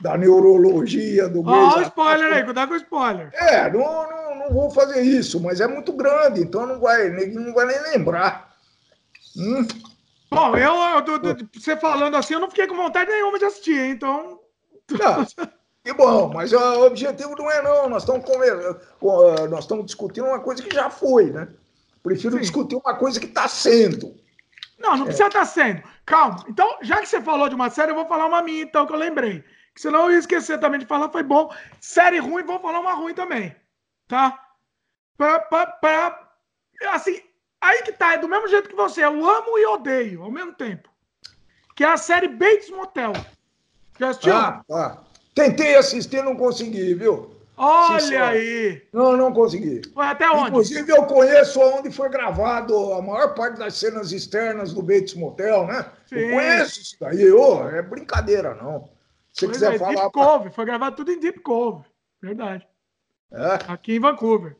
[0.00, 3.30] da neurologia do Ó, oh, spoiler aí, cuidado com o spoiler.
[3.34, 7.52] É, não, não, não vou fazer isso, mas é muito grande, então não vai, não
[7.52, 8.54] vai nem lembrar.
[9.36, 9.66] Hum.
[10.30, 14.38] Bom, eu, eu, você falando assim, eu não fiquei com vontade nenhuma de assistir, então.
[14.90, 15.26] Não,
[15.84, 17.88] que bom, mas o objetivo não é não.
[17.88, 18.24] Nós estamos,
[19.50, 21.48] nós estamos discutindo uma coisa que já foi, né?
[22.02, 22.40] Prefiro Sim.
[22.40, 24.14] discutir uma coisa que está sendo.
[24.78, 25.82] Não, não precisa estar tá sendo.
[26.06, 26.44] Calma.
[26.48, 28.92] Então, já que você falou de uma série, eu vou falar uma minha, então, que
[28.92, 29.44] eu lembrei
[29.80, 31.54] senão eu ia esquecer também de falar, foi bom.
[31.80, 33.54] Série ruim, vou falar uma ruim também.
[34.06, 34.38] Tá?
[35.16, 36.28] Pra, pra, pra,
[36.92, 37.20] assim,
[37.60, 39.04] aí que tá, é do mesmo jeito que você.
[39.04, 40.88] Eu amo e odeio ao mesmo tempo.
[41.74, 43.12] Que é a série Bates Motel.
[43.98, 44.34] Já assistiu?
[44.34, 44.98] Ah, ah.
[45.34, 47.38] Tentei assistir, não consegui, viu?
[47.56, 48.24] Olha Sincero.
[48.24, 48.82] aí!
[48.92, 49.82] Não, não consegui.
[49.92, 50.48] Foi até onde?
[50.48, 55.66] Inclusive, eu conheço onde foi gravado a maior parte das cenas externas do Bates Motel,
[55.66, 55.84] né?
[56.06, 56.16] Sim.
[56.16, 57.30] Eu conheço isso daí.
[57.32, 58.88] Oh, é brincadeira, não.
[59.38, 59.94] Se você quiser é, falar.
[59.94, 61.84] Deep Cove, foi gravado tudo em Deep Cove.
[62.20, 62.66] Verdade.
[63.30, 63.72] É?
[63.72, 64.56] Aqui em Vancouver.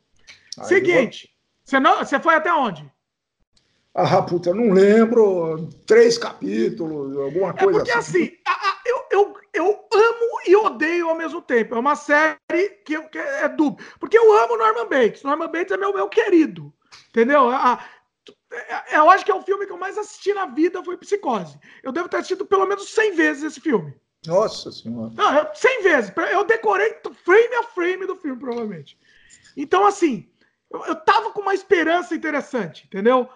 [0.57, 2.89] Aí Seguinte, você, não, você foi até onde?
[3.93, 5.69] Ah, puta, não lembro.
[5.85, 8.25] Três capítulos, alguma coisa é porque, assim.
[8.25, 11.75] assim a, a, eu, eu, eu amo e odeio ao mesmo tempo.
[11.75, 12.39] É uma série
[12.85, 13.85] que, que é dupla.
[13.99, 15.25] Porque eu amo Norman Bates.
[15.25, 16.73] Norman Bates é meu, meu querido.
[17.09, 17.51] Entendeu?
[17.51, 17.85] A,
[18.93, 21.59] eu acho que é o filme que eu mais assisti na vida foi Psicose.
[21.83, 23.93] Eu devo ter assistido pelo menos 100 vezes esse filme.
[24.27, 25.13] Nossa Senhora.
[25.15, 26.13] Não, eu, 100 vezes.
[26.33, 28.99] Eu decorei frame a frame do filme, provavelmente.
[29.57, 30.29] Então, assim,
[30.71, 33.29] eu, eu tava com uma esperança interessante, entendeu?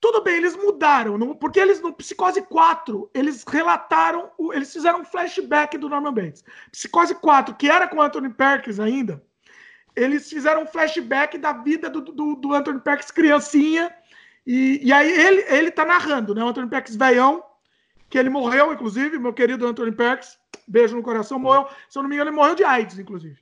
[0.00, 5.78] Tudo bem, eles mudaram, porque eles no Psicose 4, eles relataram, eles fizeram um flashback
[5.78, 6.44] do Norman Bates.
[6.70, 9.22] Psicose 4, que era com Anthony Perkins ainda,
[9.96, 13.94] eles fizeram um flashback da vida do, do, do Anthony Perkins criancinha,
[14.46, 16.44] e, e aí ele, ele tá narrando, né?
[16.44, 17.42] O Anthony Perkins velhão,
[18.14, 20.38] que ele morreu, inclusive, meu querido Anthony Perkins,
[20.68, 23.36] beijo no coração, morreu, se eu não me engano, ele morreu de AIDS, inclusive.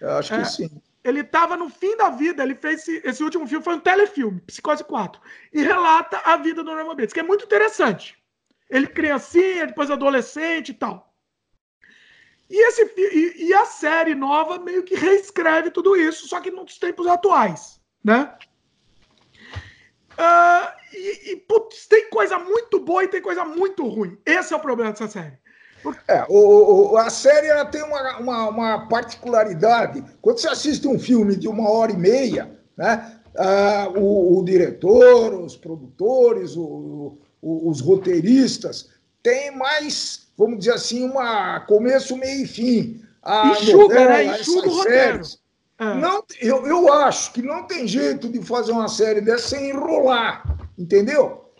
[0.00, 0.82] Eu acho que é, sim.
[1.02, 4.40] Ele estava no fim da vida, ele fez esse, esse, último filme, foi um telefilme,
[4.42, 5.20] Psicose 4,
[5.52, 8.16] e relata a vida do Norman Bates, que é muito interessante.
[8.70, 11.12] Ele criancinha, depois adolescente e tal.
[12.48, 16.78] E, esse, e, e a série nova meio que reescreve tudo isso, só que nos
[16.78, 18.32] tempos atuais, né?
[20.18, 24.18] Uh, e, e putz, tem coisa muito boa e tem coisa muito ruim.
[24.26, 25.38] Esse é o problema dessa série.
[26.08, 30.04] É, o, o, a série ela tem uma, uma, uma, particularidade.
[30.20, 35.34] Quando você assiste um filme de uma hora e meia, né, ah, o, o, diretor,
[35.34, 36.56] os produtores,
[37.40, 38.90] os roteiristas
[39.22, 43.00] têm mais, vamos dizer assim, uma começo, meio e fim.
[43.22, 44.40] A enxuga, novela, né?
[44.40, 45.24] Enxuga o roteiro.
[45.24, 45.38] Séries,
[45.78, 45.94] é.
[45.94, 50.42] Não, eu, eu acho que não tem jeito de fazer uma série dessa sem enrolar,
[50.76, 51.52] entendeu?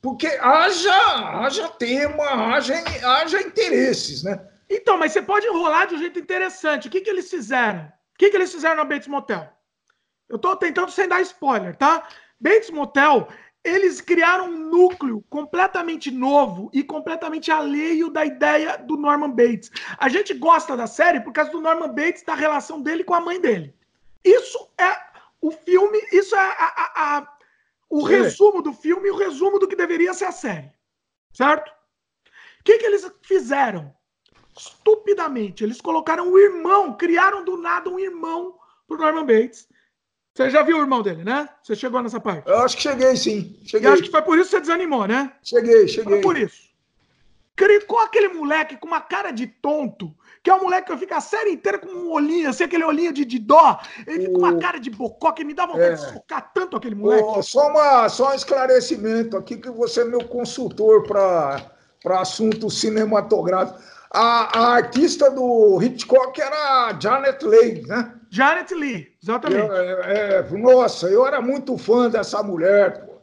[0.00, 2.74] Porque haja, haja tema, haja,
[3.04, 4.40] haja interesses, né?
[4.68, 6.88] Então, mas você pode enrolar de um jeito interessante.
[6.88, 7.84] O que, que eles fizeram?
[7.84, 9.48] O que, que eles fizeram na Bates Motel?
[10.28, 12.06] Eu estou tentando sem dar spoiler, tá?
[12.40, 13.28] Bates Motel
[13.66, 19.70] eles criaram um núcleo completamente novo e completamente alheio da ideia do Norman Bates.
[19.98, 23.20] A gente gosta da série por causa do Norman Bates, da relação dele com a
[23.20, 23.74] mãe dele.
[24.24, 24.96] Isso é
[25.40, 27.36] o filme, isso é a, a, a,
[27.90, 28.14] o Sim.
[28.14, 30.70] resumo do filme e o resumo do que deveria ser a série.
[31.32, 31.68] Certo?
[32.60, 33.92] O que, que eles fizeram?
[34.56, 39.68] Estupidamente, eles colocaram o irmão, criaram do nada um irmão pro Norman Bates
[40.36, 41.48] você já viu o irmão dele, né?
[41.62, 42.46] Você chegou nessa parte?
[42.46, 43.58] Eu acho que cheguei, sim.
[43.64, 43.88] Cheguei.
[43.88, 45.32] Eu acho que foi por isso que você desanimou, né?
[45.42, 46.12] Cheguei, cheguei.
[46.12, 46.66] Foi por isso.
[47.56, 51.22] Cricou aquele moleque com uma cara de tonto, que é um moleque que fica a
[51.22, 53.80] série inteira com um olhinho, assim, aquele olhinho de, de dó.
[54.06, 55.94] Ele fica com uma cara de bocó que me dá vontade é.
[55.94, 57.24] de socar tanto aquele moleque.
[57.24, 63.95] Oh, só, uma, só um esclarecimento aqui, que você é meu consultor para assuntos cinematográficos.
[64.10, 68.14] A, a, artista do Hitchcock era a Janet Leigh, né?
[68.30, 69.68] Janet Lee, exatamente.
[69.68, 73.04] Eu, é, é, nossa, eu era muito fã dessa mulher.
[73.04, 73.16] Pô.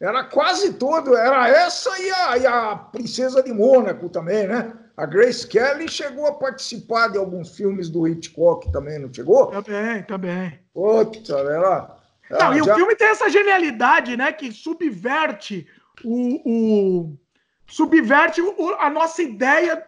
[0.00, 4.72] Era quase todo, era essa e a, e a Princesa de Mônaco também, né?
[4.96, 9.46] A Grace Kelly chegou a participar de alguns filmes do Hitchcock também, não chegou?
[9.46, 10.58] Também, também.
[10.74, 11.98] Puta, ela.
[12.30, 12.72] Não, e já...
[12.72, 14.32] o filme tem essa genialidade, né?
[14.32, 15.66] Que subverte
[16.04, 16.40] o.
[16.44, 17.18] o
[17.66, 19.86] subverte o, a nossa ideia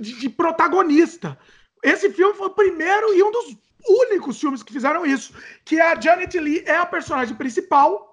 [0.00, 1.38] de, de protagonista.
[1.82, 3.56] Esse filme foi o primeiro e um dos
[3.86, 5.32] únicos filmes que fizeram isso,
[5.64, 8.08] que a Janet Lee é a personagem principal.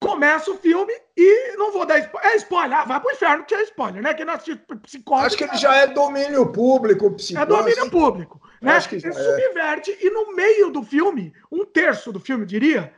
[0.00, 2.30] Começa o filme e não vou dar spoiler.
[2.30, 4.14] É spoiler, ah, vai pro inferno que é spoiler, né?
[4.14, 5.26] Quem não assistiu psicólogo.
[5.26, 7.42] Acho que ele já é domínio público, psicose.
[7.42, 8.40] É domínio público.
[8.62, 8.72] Né?
[8.72, 9.12] Acho que ele é.
[9.12, 12.92] subverte e no meio do filme, um terço do filme, diria,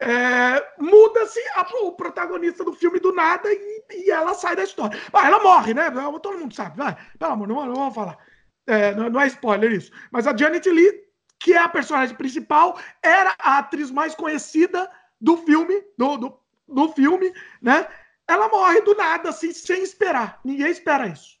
[0.00, 1.40] é, muda-se
[1.82, 4.98] o protagonista do filme do nada e, e ela sai da história.
[5.12, 5.90] Ah, ela morre, né?
[6.22, 6.96] Todo mundo sabe, vai.
[7.18, 8.18] Pelo amor, não, não vamos falar.
[8.66, 9.90] É, não, não, é spoiler isso.
[10.10, 11.02] Mas a Janet Lee,
[11.38, 14.88] que é a personagem principal, era a atriz mais conhecida
[15.20, 16.38] do filme, do, do,
[16.68, 17.88] do filme, né?
[18.26, 20.40] Ela morre do nada, assim, sem esperar.
[20.44, 21.38] Ninguém espera isso.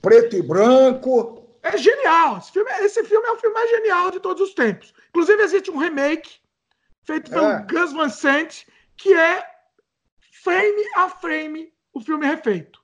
[0.00, 1.58] Preto e branco.
[1.62, 2.38] É genial.
[2.38, 4.94] Esse filme, esse filme é o filme mais genial de todos os tempos.
[5.08, 6.38] Inclusive, existe um remake
[7.04, 7.66] feito pelo é.
[7.68, 9.44] Gus Van Sant, que é
[10.42, 12.80] frame a frame o filme refeito.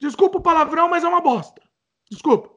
[0.00, 1.60] Desculpa o palavrão, mas é uma bosta.
[2.10, 2.50] Desculpa.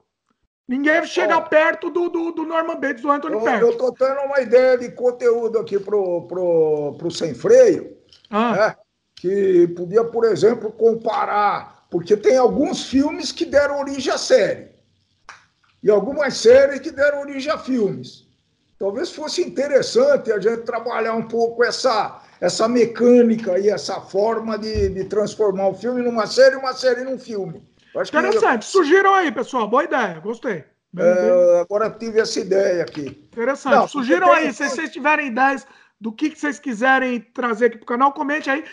[0.68, 3.62] Ninguém chega perto do, do, do, Norman Bates, do Anthony Perkins.
[3.62, 7.98] Eu estou tendo uma ideia de conteúdo aqui pro, pro, pro Sem Freio,
[8.30, 8.52] ah.
[8.52, 8.76] né?
[9.18, 14.72] que podia, por exemplo, comparar, porque tem alguns filmes que deram origem à série,
[15.84, 18.26] e algumas séries que deram origem a filmes.
[18.80, 24.90] Talvez fosse interessante a gente trabalhar um pouco essa, essa mecânica e essa forma de,
[24.90, 27.66] de transformar o filme numa série e uma série num filme.
[27.96, 28.66] Interessante.
[28.66, 29.66] Surgiram aí, pessoal.
[29.66, 30.20] Boa ideia.
[30.20, 30.66] Gostei.
[30.98, 33.30] É, agora tive essa ideia aqui.
[33.32, 33.74] Interessante.
[33.74, 34.52] Não, Surgiram aí.
[34.52, 35.66] Se vocês tiverem ideias
[36.02, 38.66] do que, que vocês quiserem trazer aqui para o canal, comente aí.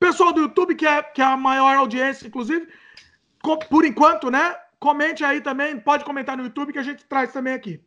[0.00, 2.66] Pessoal do YouTube, que é, que é a maior audiência, inclusive,
[3.70, 4.56] por enquanto, né?
[4.80, 5.78] Comente aí também.
[5.78, 7.80] Pode comentar no YouTube que a gente traz também aqui.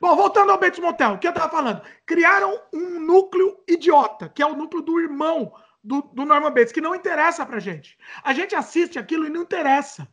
[0.00, 1.82] Bom, voltando ao Bates Motel, o que eu estava falando?
[2.06, 6.80] Criaram um núcleo idiota, que é o núcleo do irmão do, do Norman Bates, que
[6.80, 7.98] não interessa pra gente.
[8.22, 10.08] A gente assiste aquilo e não interessa.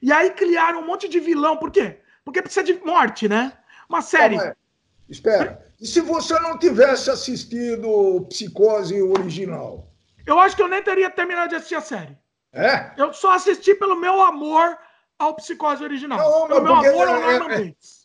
[0.00, 1.56] E aí criaram um monte de vilão.
[1.56, 2.00] Por quê?
[2.24, 3.52] Porque precisa de morte, né?
[3.88, 4.36] Uma série.
[4.36, 4.56] Calma,
[5.08, 5.66] espera.
[5.80, 9.90] E se você não tivesse assistido Psicose original?
[10.24, 12.16] Eu acho que eu nem teria terminado de assistir a série.
[12.52, 12.92] É?
[12.96, 14.78] Eu só assisti pelo meu amor
[15.18, 16.18] ao Psicose original.
[16.18, 17.99] Não, pelo meu amor ao é, Norman é, Bates.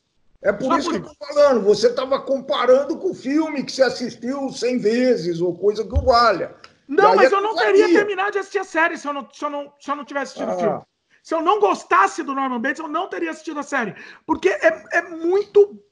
[0.46, 1.62] É por só isso por que eu tô falando.
[1.64, 6.56] Você estava comparando com o filme que você assistiu 100 vezes ou coisa que valha.
[6.88, 9.50] Não, mas eu não teria terminado de assistir a série se eu não, se eu
[9.50, 10.56] não, se eu não tivesse assistido ah.
[10.56, 10.82] o filme.
[11.24, 13.96] Se eu não gostasse do Norman Bates, eu não teria assistido a série.
[14.28, 15.84] Porque é, é muito.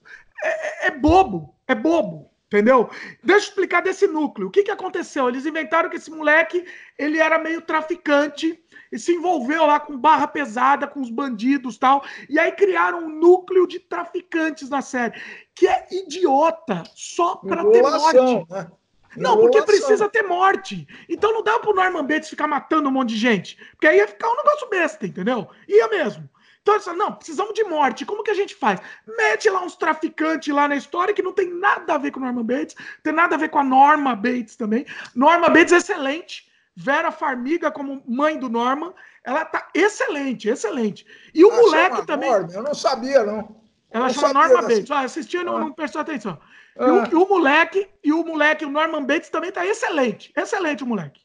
[0.44, 1.56] É, é, bobo.
[1.68, 2.30] É bobo.
[2.54, 2.88] Entendeu?
[3.24, 4.48] Deixa eu explicar desse núcleo.
[4.48, 5.28] O que, que aconteceu?
[5.28, 6.64] Eles inventaram que esse moleque
[7.00, 12.06] ele era meio traficante e se envolveu lá com barra pesada, com os bandidos tal.
[12.30, 15.20] E aí criaram um núcleo de traficantes na série,
[15.56, 18.52] que é idiota, só para ter morte.
[18.52, 18.72] Né?
[19.18, 20.88] Não, porque precisa ter morte.
[21.10, 23.58] Então não dá pro Norman Bates ficar matando um monte de gente.
[23.72, 25.48] Porque aí ia ficar um negócio besta, entendeu?
[25.68, 26.30] Ia mesmo.
[26.64, 28.06] Então eles não, precisamos de morte.
[28.06, 28.80] Como que a gente faz?
[29.06, 32.24] Mete lá uns traficantes lá na história que não tem nada a ver com o
[32.24, 34.86] Norman Bates, tem nada a ver com a Norma Bates também.
[35.14, 36.50] Norma Bates é excelente.
[36.76, 38.94] Vera Farmiga como mãe do Norman,
[39.24, 41.06] ela tá excelente, excelente.
[41.34, 42.32] E o ah, moleque também.
[42.32, 43.62] Norma, eu não sabia, não.
[43.92, 44.90] Ela não chama Norma Bates.
[44.90, 45.60] Ah, assistiu e não, ah.
[45.60, 46.40] não prestou atenção.
[46.80, 50.32] E, o, e o moleque, e o moleque, o Norman Bates também tá excelente.
[50.36, 51.23] Excelente o moleque.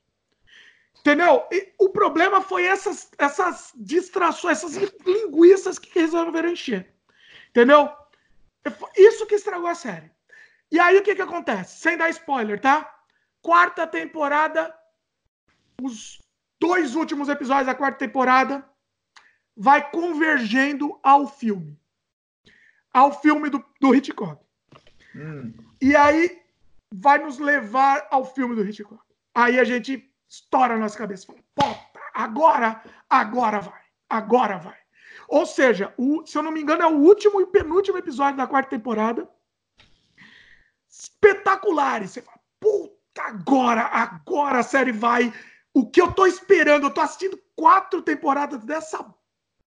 [1.09, 1.47] Entendeu?
[1.51, 6.93] E o problema foi essas, essas distrações, essas linguiças que resolveram encher.
[7.49, 7.91] Entendeu?
[8.95, 10.11] Isso que estragou a série.
[10.71, 11.81] E aí o que, que acontece?
[11.81, 12.95] Sem dar spoiler, tá?
[13.41, 14.75] Quarta temporada
[15.81, 16.19] os
[16.61, 18.69] dois últimos episódios da quarta temporada
[19.57, 21.81] vai convergendo ao filme.
[22.93, 24.45] Ao filme do, do Hitchcock.
[25.17, 25.55] Hum.
[25.81, 26.43] E aí
[26.93, 29.03] vai nos levar ao filme do Hitchcock.
[29.35, 34.79] Aí a gente estoura a nossa cabeça fala: Puta, agora, agora vai, agora vai.
[35.29, 38.47] Ou seja, o, se eu não me engano, é o último e penúltimo episódio da
[38.47, 39.29] quarta temporada.
[40.89, 42.13] Espetaculares.
[42.13, 45.33] Você fala, puta, agora, agora a série vai.
[45.75, 49.05] O que eu tô esperando, eu tô assistindo quatro temporadas dessa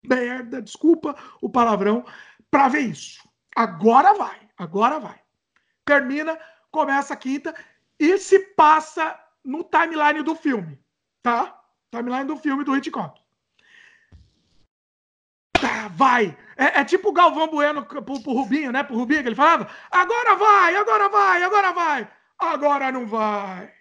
[0.03, 2.05] merda, desculpa o palavrão,
[2.51, 3.27] pra ver isso.
[3.55, 5.19] Agora vai, agora vai.
[5.85, 6.39] Termina,
[6.71, 7.55] começa a quinta
[7.99, 10.77] e se passa no timeline do filme,
[11.23, 11.63] tá?
[11.89, 13.19] Timeline do filme do Hitchcock.
[15.53, 16.37] Tá, vai.
[16.57, 18.83] É, é, tipo o Galvão Bueno pro, pro Rubinho, né?
[18.83, 22.11] Pro Rubinho que ele falava: agora vai, agora vai, agora vai.
[22.37, 23.71] Agora não vai.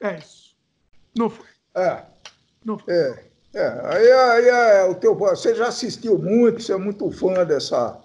[0.00, 0.56] É isso.
[1.16, 1.46] Não foi.
[1.74, 2.04] É.
[2.64, 2.94] Não foi.
[2.94, 3.24] É.
[3.54, 3.80] é.
[3.84, 5.14] Aí, aí é o teu.
[5.14, 8.00] Você já assistiu muito, você é muito fã dessa.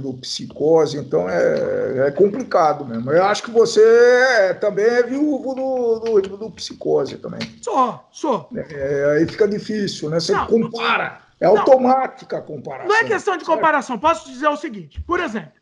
[0.00, 3.12] Do psicose, então é, é complicado mesmo.
[3.12, 7.40] Eu acho que você é, também é viúvo do, do, do psicose também.
[7.62, 8.48] Sou, sou.
[8.56, 10.18] É, aí fica difícil, né?
[10.18, 11.20] Você não, compara.
[11.40, 12.88] É não, automática a comparação.
[12.88, 13.98] Não é questão de comparação.
[13.98, 15.60] Posso dizer o seguinte: por exemplo,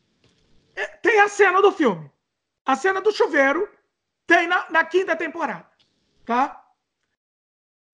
[0.77, 2.11] é, tem a cena do filme.
[2.65, 3.69] A cena do chuveiro
[4.27, 5.67] tem na, na quinta temporada.
[6.25, 6.65] Tá?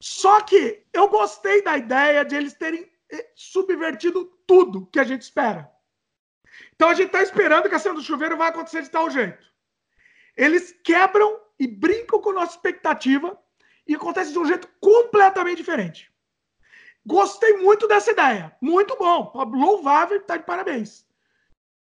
[0.00, 5.22] Só que eu gostei da ideia de eles terem eh, subvertido tudo que a gente
[5.22, 5.71] espera.
[6.82, 9.46] Então a gente está esperando que a cena do chuveiro vai acontecer de tal jeito.
[10.36, 13.38] Eles quebram e brincam com a nossa expectativa
[13.86, 16.12] e acontece de um jeito completamente diferente.
[17.06, 18.56] Gostei muito dessa ideia.
[18.60, 19.30] Muito bom.
[19.32, 21.06] Louvável, tá de parabéns.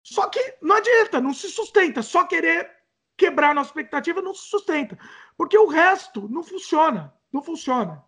[0.03, 2.01] Só que não adianta, não se sustenta.
[2.01, 2.71] Só querer
[3.19, 4.99] quebrar a nossa expectativa não se sustenta.
[5.37, 7.13] Porque o resto não funciona.
[7.31, 8.03] Não funciona.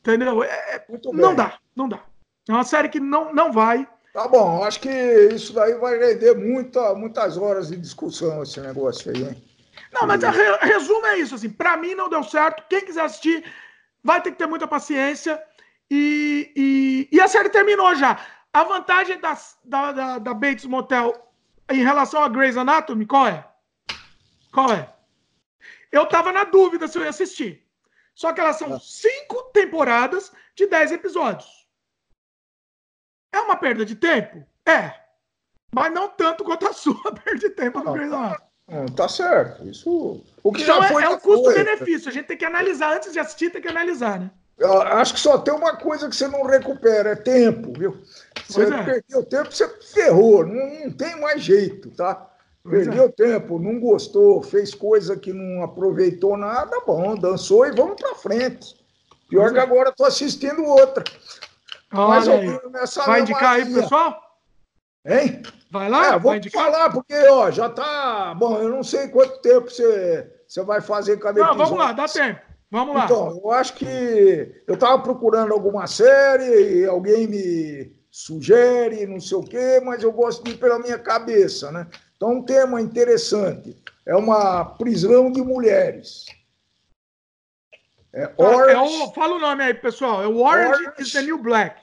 [0.00, 0.44] Entendeu?
[0.44, 2.04] É, é não dá, não dá.
[2.46, 3.88] É uma série que não, não vai.
[4.16, 9.14] Tá bom, acho que isso daí vai render muita, muitas horas de discussão, esse negócio
[9.14, 9.44] aí, hein?
[9.92, 12.64] Não, mas a re, resumo é isso, assim, para mim não deu certo.
[12.66, 13.44] Quem quiser assistir
[14.02, 15.38] vai ter que ter muita paciência.
[15.90, 18.18] E, e, e a série terminou já.
[18.54, 21.12] A vantagem da, da, da Bates Motel
[21.70, 23.46] em relação a Grey's Anatomy, qual é?
[24.50, 24.94] Qual é?
[25.92, 27.62] Eu tava na dúvida se eu ia assistir.
[28.14, 28.80] Só que elas são ah.
[28.80, 31.65] cinco temporadas de dez episódios.
[33.36, 34.42] É uma perda de tempo?
[34.64, 34.94] É.
[35.74, 38.46] Mas não tanto quanto a sua perda de tempo do Grey's Anatomy.
[38.66, 39.68] Não, tá certo.
[39.68, 40.24] Isso.
[40.42, 42.08] O que então é, é um custo-benefício.
[42.08, 44.30] A gente tem que analisar antes de assistir, tem que analisar, né?
[44.58, 47.98] Eu acho que só tem uma coisa que você não recupera, é tempo, viu?
[48.48, 48.82] Você é.
[48.84, 52.30] perdeu tempo, você ferrou, não, não tem mais jeito, tá?
[52.62, 53.08] Pois perdeu é.
[53.08, 58.74] tempo, não gostou, fez coisa que não aproveitou nada, bom, dançou e vamos para frente.
[59.28, 59.62] Pior pois que é.
[59.62, 61.04] agora estou assistindo outra.
[61.92, 62.60] Olha aí.
[63.06, 64.20] Vai indicar aí, pessoal?
[65.04, 65.42] Hein?
[65.70, 66.14] Vai lá?
[66.14, 68.34] É, vou falar, porque ó, já tá.
[68.34, 71.58] Bom, eu não sei quanto tempo você, você vai fazer cada episódio.
[71.58, 72.40] Não, vamos lá, dá tempo.
[72.70, 73.04] Vamos lá.
[73.04, 79.36] Então, eu acho que eu estava procurando alguma série e alguém me sugere, não sei
[79.36, 81.86] o quê, mas eu gosto de ir pela minha cabeça, né?
[82.16, 86.24] Então, um tema interessante é uma prisão de mulheres.
[88.16, 90.22] É Orange, é o, fala o nome aí, pessoal.
[90.22, 91.78] É Orange, Orange is the New Black.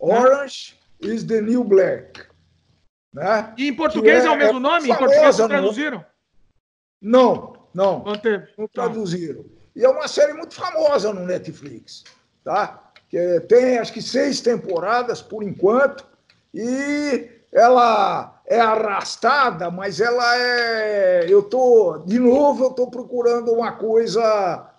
[0.00, 1.08] Orange né?
[1.14, 2.26] is the New Black.
[3.14, 3.54] Né?
[3.56, 4.90] E em português é, é, o mesmo nome?
[4.90, 6.04] Em português não traduziram?
[7.00, 8.00] Não, não.
[8.00, 8.48] Manteve.
[8.58, 8.82] Não tá.
[8.82, 9.44] traduziram.
[9.76, 12.02] E é uma série muito famosa no Netflix,
[12.42, 12.90] tá?
[13.08, 16.04] Que tem acho que seis temporadas por enquanto
[16.52, 21.26] e ela é arrastada, mas ela é.
[21.28, 24.69] Eu tô de novo eu tô procurando uma coisa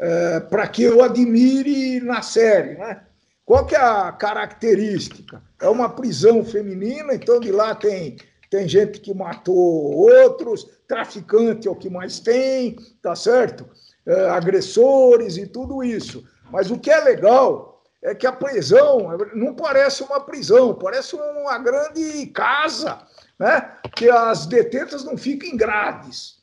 [0.00, 3.02] é, para que eu admire na série, né?
[3.44, 5.42] Qual que é a característica?
[5.60, 8.16] É uma prisão feminina, então de lá tem
[8.50, 13.64] tem gente que matou outros, traficante é o que mais tem, tá certo?
[14.04, 16.24] É, agressores e tudo isso.
[16.50, 21.58] Mas o que é legal é que a prisão não parece uma prisão, parece uma
[21.58, 22.98] grande casa,
[23.38, 23.76] né?
[23.94, 26.40] Que as detentas não ficam em grades,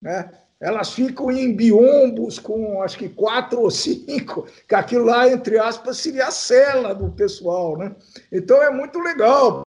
[0.00, 0.30] né?
[0.60, 5.98] Elas ficam em biombos com acho que quatro ou cinco, que aquilo lá, entre aspas,
[5.98, 7.94] seria a cela do pessoal, né?
[8.32, 9.62] Então é muito legal.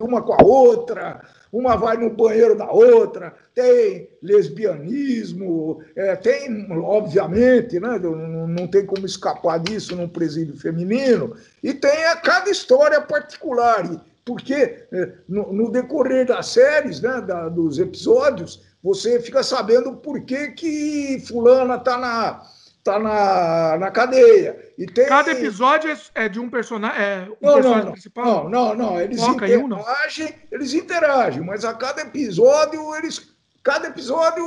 [0.00, 1.20] Uma com a outra,
[1.52, 9.04] uma vai no banheiro da outra, tem lesbianismo, é, tem, obviamente, né, não, tem como
[9.04, 15.70] escapar disso num presídio feminino, e tem a cada história particular, porque é, no, no,
[15.72, 21.98] decorrer das séries, né, da, dos episódios, você fica sabendo por que, que fulana está
[21.98, 22.42] na,
[22.84, 24.72] tá na, na cadeia.
[24.78, 25.06] E tem...
[25.06, 28.48] Cada episódio é, é de um personagem, é um não, personagem não, principal?
[28.48, 29.00] Não, não, não.
[29.00, 33.36] Eles Foca interagem, um, eles interagem, mas a cada episódio eles.
[33.60, 34.44] Cada episódio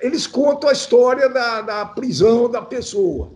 [0.00, 3.32] eles contam a história da, da prisão da pessoa.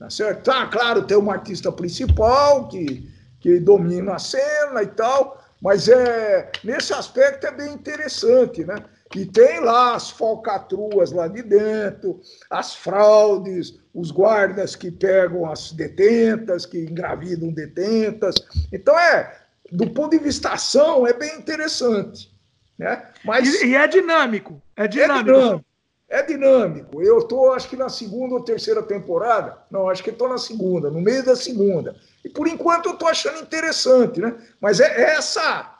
[0.00, 0.44] Tá certo?
[0.44, 3.08] Tá, claro, tem uma artista principal que,
[3.38, 8.76] que domina a cena e tal, mas é, nesse aspecto é bem interessante, né?
[9.14, 15.72] E tem lá as falcatruas lá de dentro, as fraudes, os guardas que pegam as
[15.72, 18.36] detentas, que engravidam detentas.
[18.72, 19.36] Então, é,
[19.72, 22.32] do ponto de vista ação, é bem interessante.
[22.78, 23.04] Né?
[23.24, 24.62] Mas, e, e é dinâmico.
[24.76, 25.18] É dinâmico.
[25.18, 25.64] É dinâmico.
[26.08, 27.02] É dinâmico.
[27.02, 29.58] Eu estou, acho que na segunda ou terceira temporada.
[29.70, 31.94] Não, acho que estou na segunda, no meio da segunda.
[32.24, 34.36] E por enquanto eu estou achando interessante, né?
[34.60, 35.78] Mas é essa.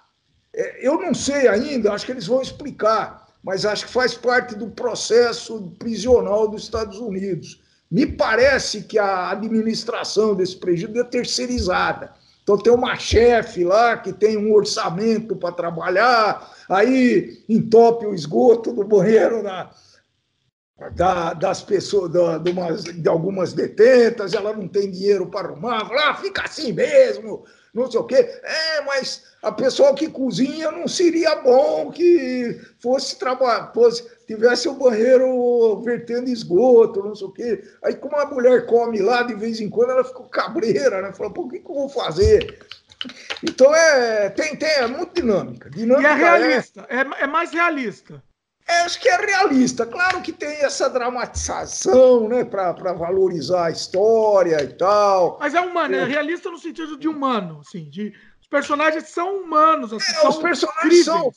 [0.53, 4.55] É, eu não sei ainda, acho que eles vão explicar mas acho que faz parte
[4.55, 7.61] do processo prisional dos Estados Unidos.
[7.91, 12.13] Me parece que a administração desse presídio é terceirizada.
[12.43, 18.73] Então tem uma chefe lá que tem um orçamento para trabalhar, aí entope o esgoto
[18.73, 19.71] do banheiro na,
[20.95, 25.87] da, das pessoas, da, de, umas, de, algumas detentas, ela não tem dinheiro para arrumar,
[25.87, 28.17] fala, ah, fica assim mesmo, não sei o quê.
[28.17, 34.75] É, mas a pessoa que cozinha não seria bom que fosse trabalhar, fosse, tivesse o
[34.75, 37.65] banheiro vertendo esgoto, não sei o quê.
[37.83, 41.13] Aí, como a mulher come lá de vez em quando, ela ficou cabreira, né?
[41.13, 42.59] Falou, por que, que eu vou fazer?
[43.43, 45.71] Então é, tem, tem, é muito dinâmica.
[45.71, 48.23] dinâmica e é realista, é, é, é mais realista.
[48.69, 49.85] É, acho que é realista.
[49.85, 55.39] Claro que tem essa dramatização, né, para valorizar a história e tal.
[55.41, 58.13] Mas é humano, é, é realista no sentido de humano, assim, de
[58.51, 59.93] personagens são humanos.
[59.93, 61.33] Assim, é, são os personagens são.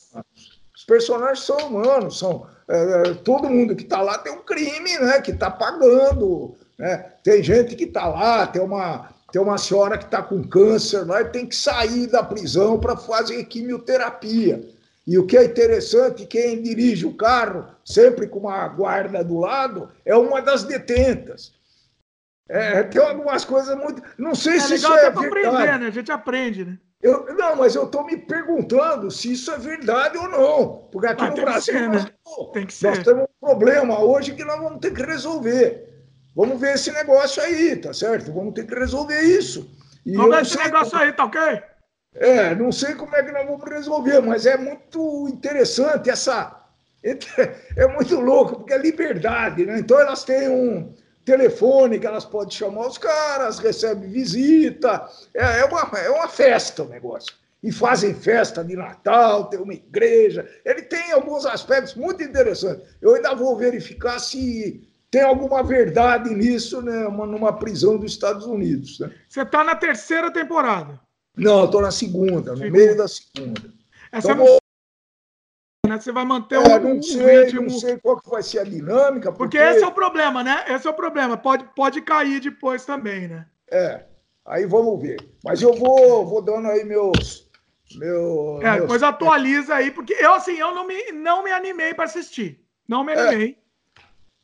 [0.74, 2.46] Os personagens são humanos, são.
[2.68, 5.20] É, é todo mundo que está lá tem um crime, né?
[5.20, 6.54] Que está pagando.
[6.78, 6.98] Né?
[7.22, 11.22] Tem gente que está lá, tem uma, tem uma senhora que está com câncer lá
[11.22, 14.68] e tem que sair da prisão para fazer quimioterapia.
[15.06, 19.90] E o que é interessante, quem dirige o carro, sempre com uma guarda do lado,
[20.04, 21.52] é uma das detentas.
[22.48, 24.02] É, tem algumas coisas muito.
[24.18, 25.26] Não sei é se isso é verdade.
[25.26, 25.86] aprender, né?
[25.86, 26.78] A gente aprende, né?
[27.04, 30.88] Eu, não, mas eu estou me perguntando se isso é verdade ou não.
[30.90, 32.10] Porque aqui ah, no Brasil ser, nós, né?
[32.54, 32.86] tem que ser.
[32.86, 35.86] nós temos um problema hoje que nós vamos ter que resolver.
[36.34, 38.32] Vamos ver esse negócio aí, tá certo?
[38.32, 39.70] Vamos ter que resolver isso.
[40.06, 41.02] E vamos ver esse negócio como...
[41.02, 41.62] aí, tá ok?
[42.14, 46.58] É, não sei como é que nós vamos resolver, mas é muito interessante essa.
[47.76, 49.78] É muito louco, porque é liberdade, né?
[49.78, 50.94] Então elas têm um,
[51.24, 56.82] telefone que elas podem chamar os caras, recebe visita, é, é, uma, é uma festa
[56.82, 57.32] o negócio.
[57.62, 60.46] E fazem festa de Natal, tem uma igreja.
[60.64, 62.86] Ele tem alguns aspectos muito interessantes.
[63.00, 68.98] Eu ainda vou verificar se tem alguma verdade nisso, né, numa prisão dos Estados Unidos.
[68.98, 69.10] Né?
[69.28, 71.00] Você está na terceira temporada?
[71.36, 72.70] Não, estou na segunda, no segunda.
[72.70, 73.62] meio da segunda.
[74.12, 74.58] Essa então, é
[75.88, 75.98] né?
[75.98, 77.62] Você vai manter é, um, não sei, ritmo.
[77.62, 79.32] Não sei qual que vai ser a dinâmica.
[79.32, 79.58] Porque...
[79.58, 79.76] porque...
[79.76, 80.64] esse é o problema, né?
[80.68, 81.36] Esse é o problema.
[81.36, 83.46] Pode, pode cair depois também, né?
[83.70, 84.04] É.
[84.46, 85.16] Aí vamos ver.
[85.42, 87.48] Mas eu vou, vou dando aí meus.
[87.96, 88.80] Meu, é, meus...
[88.82, 92.60] depois atualiza aí, porque eu, assim, eu não me, não me animei para assistir.
[92.88, 93.20] Não me é.
[93.20, 93.58] animei.
[93.60, 93.64] É.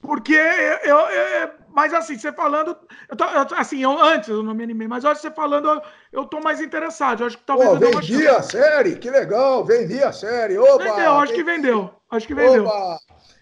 [0.01, 2.77] Porque eu, eu, mas assim, você falando.
[3.09, 5.83] Eu tô, eu, assim, eu, antes eu não me animei, mas hoje você falando, eu,
[6.13, 7.23] eu tô mais interessado.
[7.23, 7.71] Eu acho que talvez.
[7.71, 10.59] Pô, vendi a série, que legal, vendi a série.
[10.59, 11.91] Oba, vendeu, acho que vendeu.
[12.11, 12.65] Acho que vendeu.
[12.65, 12.99] Oba.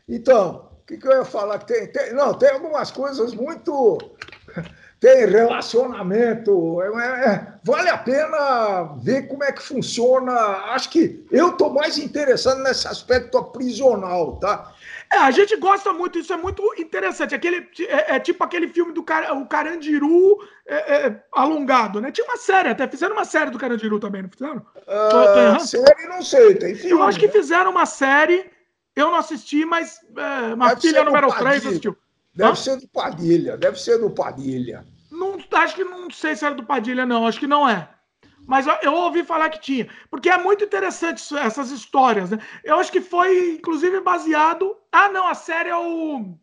[0.08, 1.58] Então, o que, que eu ia falar?
[1.60, 3.98] Tem, tem, não, tem algumas coisas muito.
[5.00, 6.88] Tem relacionamento, é,
[7.24, 10.32] é, vale a pena ver como é que funciona.
[10.72, 14.74] Acho que eu estou mais interessado nesse aspecto aprisional, tá?
[15.10, 17.34] É, a gente gosta muito, isso é muito interessante.
[17.34, 22.10] Aquele, é, é tipo aquele filme do car, o Carandiru é, é, alongado, né?
[22.10, 24.66] Tinha uma série, até fizeram uma série do Carandiru também, não fizeram?
[24.76, 26.90] Uh, série não sei, tem filme.
[26.90, 27.32] Eu acho que né?
[27.32, 28.50] fizeram uma série,
[28.94, 31.96] eu não assisti, mas é, uma deve filha número 3 assistiu.
[32.34, 32.54] Deve Hã?
[32.54, 34.84] ser do Padilha, deve ser do Padilha.
[35.10, 37.88] Não, acho que não sei se era do Padilha, não, acho que não é.
[38.48, 39.86] Mas eu ouvi falar que tinha.
[40.10, 42.38] Porque é muito interessante essas histórias, né?
[42.64, 44.74] Eu acho que foi, inclusive, baseado.
[44.90, 46.34] Ah, não, a série é o.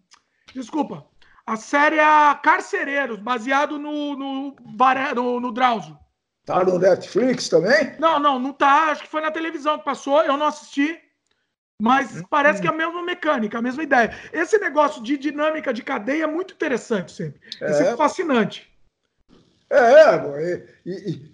[0.53, 1.03] Desculpa.
[1.47, 5.97] A série é Carcereiros, baseado no, no, no, no Drauzio.
[6.45, 7.95] Tá no Netflix também?
[7.97, 8.91] Não, não, não tá.
[8.91, 11.01] Acho que foi na televisão que passou, eu não assisti.
[11.81, 14.15] Mas hum, parece que é a mesma mecânica, a mesma ideia.
[14.31, 17.41] Esse negócio de dinâmica de cadeia é muito interessante sempre.
[17.59, 18.74] É, é fascinante.
[19.69, 21.31] É, é e, e,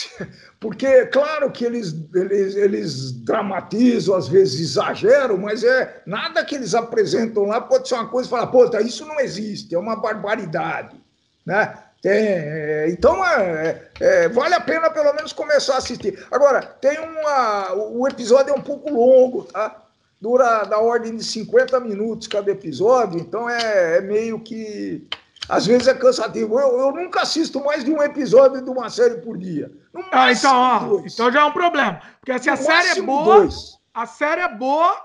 [0.58, 6.74] porque, claro que eles, eles, eles dramatizam, às vezes exageram, mas é nada que eles
[6.74, 11.00] apresentam lá pode ser uma coisa e falar, pô, isso não existe, é uma barbaridade.
[11.44, 11.74] Né?
[12.04, 16.24] É, então, é, é, vale a pena pelo menos começar a assistir.
[16.30, 17.74] Agora, tem uma.
[17.74, 19.84] O episódio é um pouco longo, tá?
[20.18, 25.06] Dura da ordem de 50 minutos cada episódio, então é, é meio que.
[25.50, 26.60] Às vezes é cansativo.
[26.60, 29.70] Eu, eu, nunca assisto mais de um episódio de uma série por dia.
[30.12, 32.00] Ah, então, ó, então já é um problema.
[32.20, 33.76] Porque se a série é boa, dois.
[33.92, 34.96] a série é boa,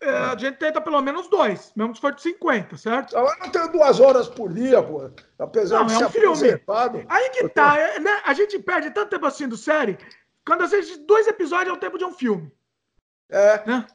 [0.00, 3.14] é, a gente tenta pelo menos dois, mesmo se for de 50, certo?
[3.14, 5.10] Eu não tenho duas horas por dia, pô.
[5.38, 6.60] Apesar não, de é ser um filme.
[7.08, 8.22] Aí que tá, é, né?
[8.24, 9.98] A gente perde tanto tempo assim do série,
[10.46, 12.50] quando às vezes dois episódios é o tempo de um filme.
[13.28, 13.62] É.
[13.66, 13.86] Né?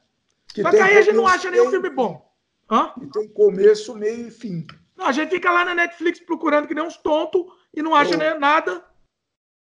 [0.53, 2.29] Que Só que aí a gente não acha nenhum filme bom.
[2.69, 2.93] Hã?
[3.01, 4.67] E tem começo, meio e fim.
[5.01, 8.39] A gente fica lá na Netflix procurando que nem uns tontos e não acha oh.
[8.39, 8.83] nada.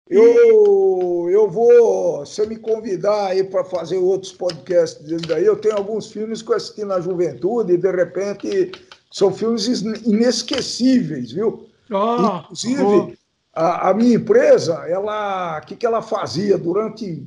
[0.09, 6.13] Eu, eu vou, se me convidar aí para fazer outros podcasts daí, eu tenho alguns
[6.13, 8.71] filmes que eu assisti na juventude e de repente
[9.11, 9.67] são filmes
[10.05, 11.69] inesquecíveis, viu?
[11.91, 13.13] Oh, Inclusive, oh.
[13.53, 17.27] A, a, minha empresa, ela, o que, que ela fazia durante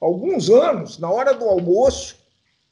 [0.00, 2.16] alguns anos, na hora do almoço,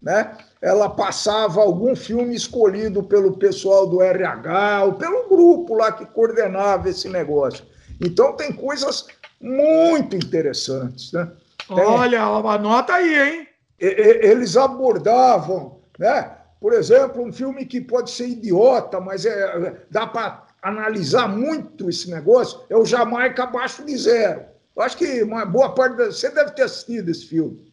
[0.00, 0.36] né?
[0.60, 6.88] Ela passava algum filme escolhido pelo pessoal do RH ou pelo grupo lá que coordenava
[6.88, 7.64] esse negócio.
[8.00, 9.06] Então tem coisas
[9.40, 11.12] muito interessantes.
[11.12, 11.30] Né?
[11.68, 13.48] Olha, anota aí, hein?
[13.78, 16.38] Eles abordavam, né?
[16.60, 22.10] por exemplo, um filme que pode ser idiota, mas é, dá para analisar muito esse
[22.10, 24.42] negócio, é o Jamaica Abaixo de Zero.
[24.76, 25.96] Eu acho que uma boa parte.
[25.96, 26.06] Da...
[26.06, 27.67] Você deve ter assistido esse filme.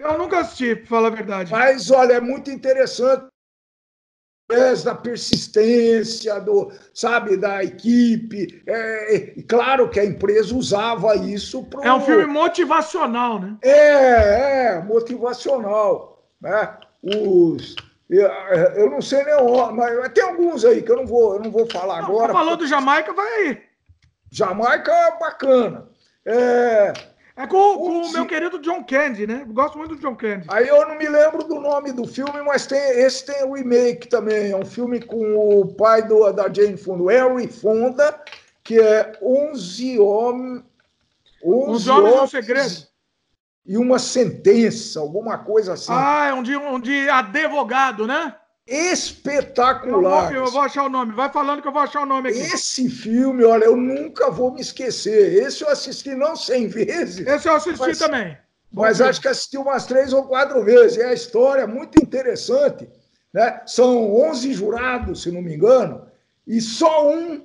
[0.00, 1.52] Eu nunca assisti, para falar a verdade.
[1.52, 3.30] Mas, olha, é muito interessante
[4.84, 8.62] da persistência, do, sabe, da equipe.
[8.66, 11.86] É, claro que a empresa usava isso para.
[11.86, 13.56] É um filme motivacional, né?
[13.62, 16.24] É, é, motivacional.
[16.40, 16.78] Né?
[17.02, 17.76] Os.
[18.08, 18.26] Eu,
[18.74, 19.34] eu não sei nem
[19.72, 22.32] mas tem alguns aí que eu não vou, eu não vou falar não, agora.
[22.32, 22.64] Falou porque...
[22.64, 23.62] do Jamaica, vai aí.
[24.32, 25.88] Jamaica é bacana.
[26.24, 26.92] É,
[27.40, 29.46] é com, com o meu querido John Candy, né?
[29.48, 30.44] Gosto muito do John Candy.
[30.48, 34.08] Aí eu não me lembro do nome do filme, mas tem, esse tem o remake
[34.08, 34.50] também.
[34.50, 38.20] É um filme com o pai do, da Jane Fonda, o Henry Fonda,
[38.62, 40.62] que é 11 homens.
[41.42, 42.86] 11 homens e um segredo.
[43.64, 45.92] E uma sentença, alguma coisa assim.
[45.94, 48.34] Ah, é um de, um de advogado, né?
[48.70, 50.32] Espetacular.
[50.32, 51.12] Eu vou, eu vou, achar o nome.
[51.12, 52.38] Vai falando que eu vou achar o nome aqui.
[52.38, 55.42] Esse filme, olha, eu nunca vou me esquecer.
[55.42, 57.26] Esse eu assisti não 100 vezes.
[57.26, 58.38] Esse eu assisti mas, também.
[58.72, 60.98] Mas acho que assisti umas três ou quatro vezes.
[60.98, 62.88] É a história muito interessante.
[63.32, 63.60] Né?
[63.66, 66.06] São 11 jurados, se não me engano,
[66.46, 67.44] e só um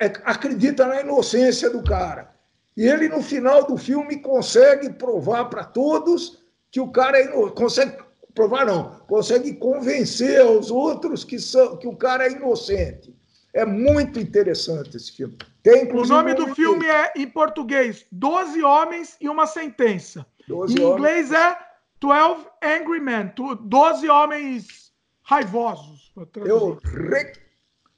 [0.00, 2.32] é, acredita na inocência do cara.
[2.76, 7.54] E ele, no final do filme, consegue provar para todos que o cara é inocente.
[7.54, 8.07] Consegue
[8.38, 13.12] provar não, consegue convencer os outros que, são, que o cara é inocente.
[13.52, 15.36] É muito interessante esse filme.
[15.60, 20.24] Tem, o nome do filme é, em português, Doze Homens e uma Sentença.
[20.48, 21.58] Em inglês é
[21.98, 23.32] Twelve Angry Men,
[23.62, 26.12] Doze Homens Raivosos.
[26.36, 27.32] Eu, re,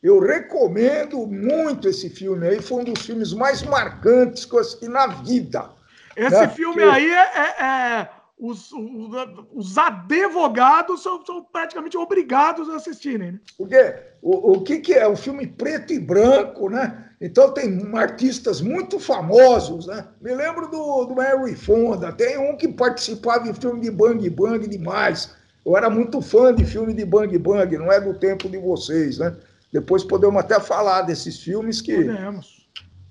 [0.02, 4.88] eu recomendo muito esse filme aí, foi um dos filmes mais marcantes que eu assisti
[4.88, 5.70] na vida.
[6.16, 6.48] Esse né?
[6.48, 6.96] filme Porque...
[6.96, 9.10] aí é, é, é os, os,
[9.52, 13.32] os advogados são, são, praticamente obrigados a assistirem.
[13.32, 13.40] Né?
[13.58, 15.06] Porque o, o que, que é?
[15.06, 17.06] Um filme preto e branco, né?
[17.20, 20.06] Então tem artistas muito famosos, né?
[20.22, 24.66] Me lembro do, do Harry Fonda, tem um que participava em filme de Bang Bang
[24.66, 25.34] demais.
[25.64, 29.18] Eu era muito fã de filme de Bang Bang, não é do tempo de vocês,
[29.18, 29.36] né?
[29.70, 31.94] Depois podemos até falar desses filmes que.
[31.94, 32.60] Podemos.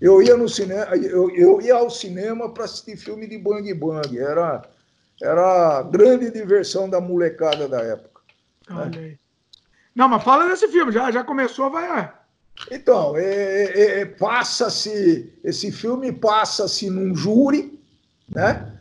[0.02, 4.18] Eu ia no cinema, eu, eu ia ao cinema para assistir filme de Bang Bang.
[4.18, 4.64] Era
[5.22, 8.22] era a grande diversão da molecada da época.
[8.72, 9.18] Olha né?
[9.96, 12.12] Não, mas fala desse filme, já, já começou, vai.
[12.72, 17.80] Então, é, é, é, passa-se, esse filme passa-se num júri,
[18.28, 18.74] né?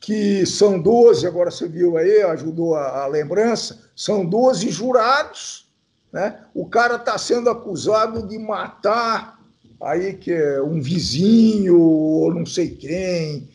[0.00, 5.68] Que são 12, agora você viu aí, ajudou a, a lembrança, são 12 jurados,
[6.12, 6.44] né?
[6.54, 9.38] O cara está sendo acusado de matar
[9.80, 13.48] aí que é um vizinho ou não sei quem.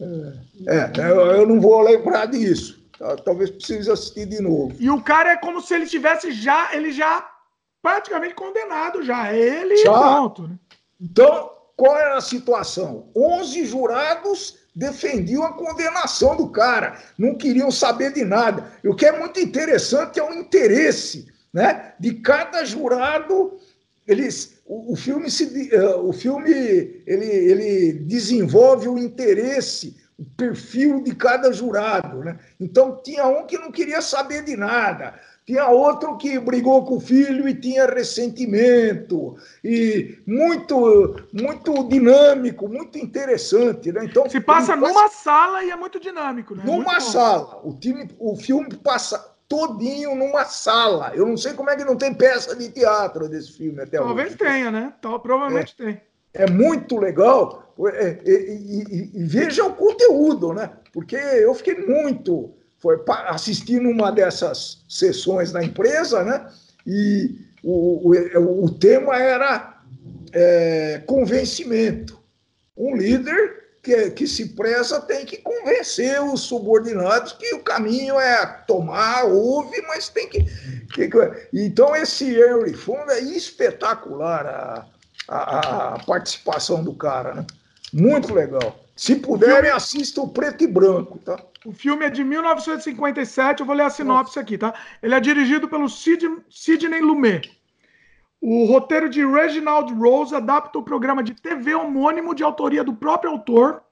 [0.00, 2.78] É, eu, eu não vou lembrar disso.
[2.98, 3.16] Tá?
[3.16, 4.74] Talvez precise assistir de novo.
[4.78, 7.28] E o cara é como se ele tivesse já, ele já
[7.82, 9.32] praticamente condenado já.
[9.32, 9.92] É ele já.
[9.92, 10.48] pronto.
[10.48, 10.58] Né?
[11.00, 13.10] Então, qual era a situação?
[13.14, 18.72] 11 jurados defendiam a condenação do cara, não queriam saber de nada.
[18.82, 23.58] E o que é muito interessante é o interesse né, de cada jurado.
[24.06, 26.52] Eles o, o filme, se, uh, o filme
[27.06, 32.18] ele, ele desenvolve o interesse, o perfil de cada jurado.
[32.18, 32.38] Né?
[32.60, 37.00] Então, tinha um que não queria saber de nada, tinha outro que brigou com o
[37.00, 39.36] filho e tinha ressentimento.
[39.64, 43.90] E muito, muito dinâmico, muito interessante.
[43.90, 44.04] Né?
[44.04, 46.54] Então, Se passa numa sala e é muito dinâmico.
[46.54, 46.64] Né?
[46.66, 47.62] Numa muito sala.
[47.64, 51.12] O, time, o filme passa todinho numa sala.
[51.14, 54.28] Eu não sei como é que não tem peça de teatro desse filme até Talvez
[54.28, 54.38] hoje.
[54.38, 54.92] tenha, né?
[54.98, 56.00] Então, provavelmente é, tem.
[56.34, 57.74] É muito legal.
[57.94, 60.70] É, e, e, e, veja o conteúdo, né?
[60.92, 62.52] Porque eu fiquei muito.
[62.78, 66.46] Foi assistir numa dessas sessões da empresa, né?
[66.86, 69.80] E o, o, o tema era
[70.32, 72.18] é, convencimento.
[72.76, 78.46] Um líder que, que se preza tem que convencer os subordinados que o caminho é
[78.66, 80.44] tomar, ouve, mas tem que.
[80.92, 81.10] que
[81.52, 84.86] então, esse Henry Fund é espetacular a,
[85.28, 87.46] a, a, participação do cara, né?
[87.92, 88.84] Muito legal.
[88.96, 91.38] Se puderem, assistam o preto e branco, tá?
[91.64, 94.74] O filme é de 1957, eu vou ler a sinopse aqui, tá?
[95.02, 97.57] Ele é dirigido pelo Sid, Sidney Lumet.
[98.40, 103.30] O roteiro de Reginald Rose adapta o programa de TV homônimo de autoria do próprio
[103.32, 103.82] autor.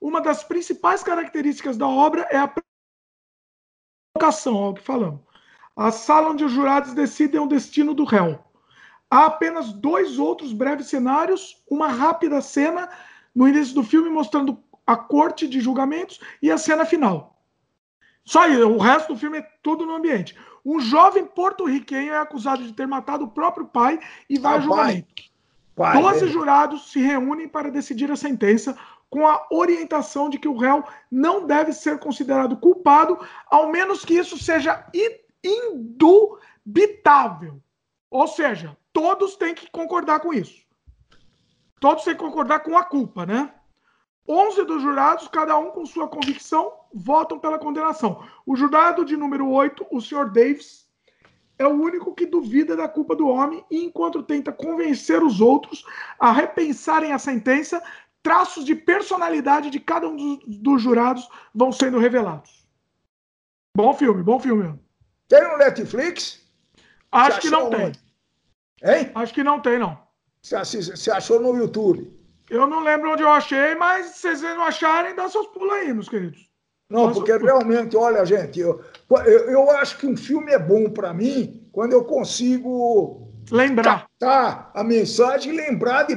[0.00, 2.52] Uma das principais características da obra é a
[4.14, 5.20] provocação, é o que falamos.
[5.76, 8.44] A sala onde os jurados decidem o destino do réu.
[9.08, 12.88] Há apenas dois outros breves cenários, uma rápida cena
[13.34, 17.40] no início do filme mostrando a corte de julgamentos e a cena final.
[18.24, 20.36] Só isso, o resto do filme é tudo no ambiente.
[20.64, 23.98] Um jovem porto-riquenho é acusado de ter matado o próprio pai
[24.28, 25.32] e vai ah, a julgamento.
[25.76, 28.76] Doze jurados se reúnem para decidir a sentença
[29.10, 34.14] com a orientação de que o réu não deve ser considerado culpado, ao menos que
[34.14, 34.86] isso seja
[35.44, 37.60] indubitável.
[38.10, 40.62] Ou seja, todos têm que concordar com isso.
[41.80, 43.52] Todos têm que concordar com a culpa, né?
[44.28, 48.24] 11 dos jurados, cada um com sua convicção, votam pela condenação.
[48.46, 50.30] O jurado de número 8, o Sr.
[50.30, 50.86] Davis,
[51.58, 55.84] é o único que duvida da culpa do homem e, enquanto tenta convencer os outros
[56.18, 57.82] a repensarem a sentença,
[58.22, 62.66] traços de personalidade de cada um dos, dos jurados vão sendo revelados.
[63.76, 64.78] Bom filme, bom filme.
[65.28, 66.42] Tem no Netflix?
[67.10, 67.92] Acho que não tem.
[68.82, 69.10] Hein?
[69.14, 69.98] Acho que não tem, não.
[70.42, 72.12] Você achou no YouTube?
[72.52, 75.90] Eu não lembro onde eu achei, mas se vocês não acharem, dá seus pulos aí,
[75.90, 76.50] meus queridos.
[76.88, 78.84] Não, dá porque realmente, olha, gente, eu,
[79.24, 84.70] eu, eu acho que um filme é bom para mim quando eu consigo lembrar captar
[84.74, 86.14] a mensagem e lembrar de.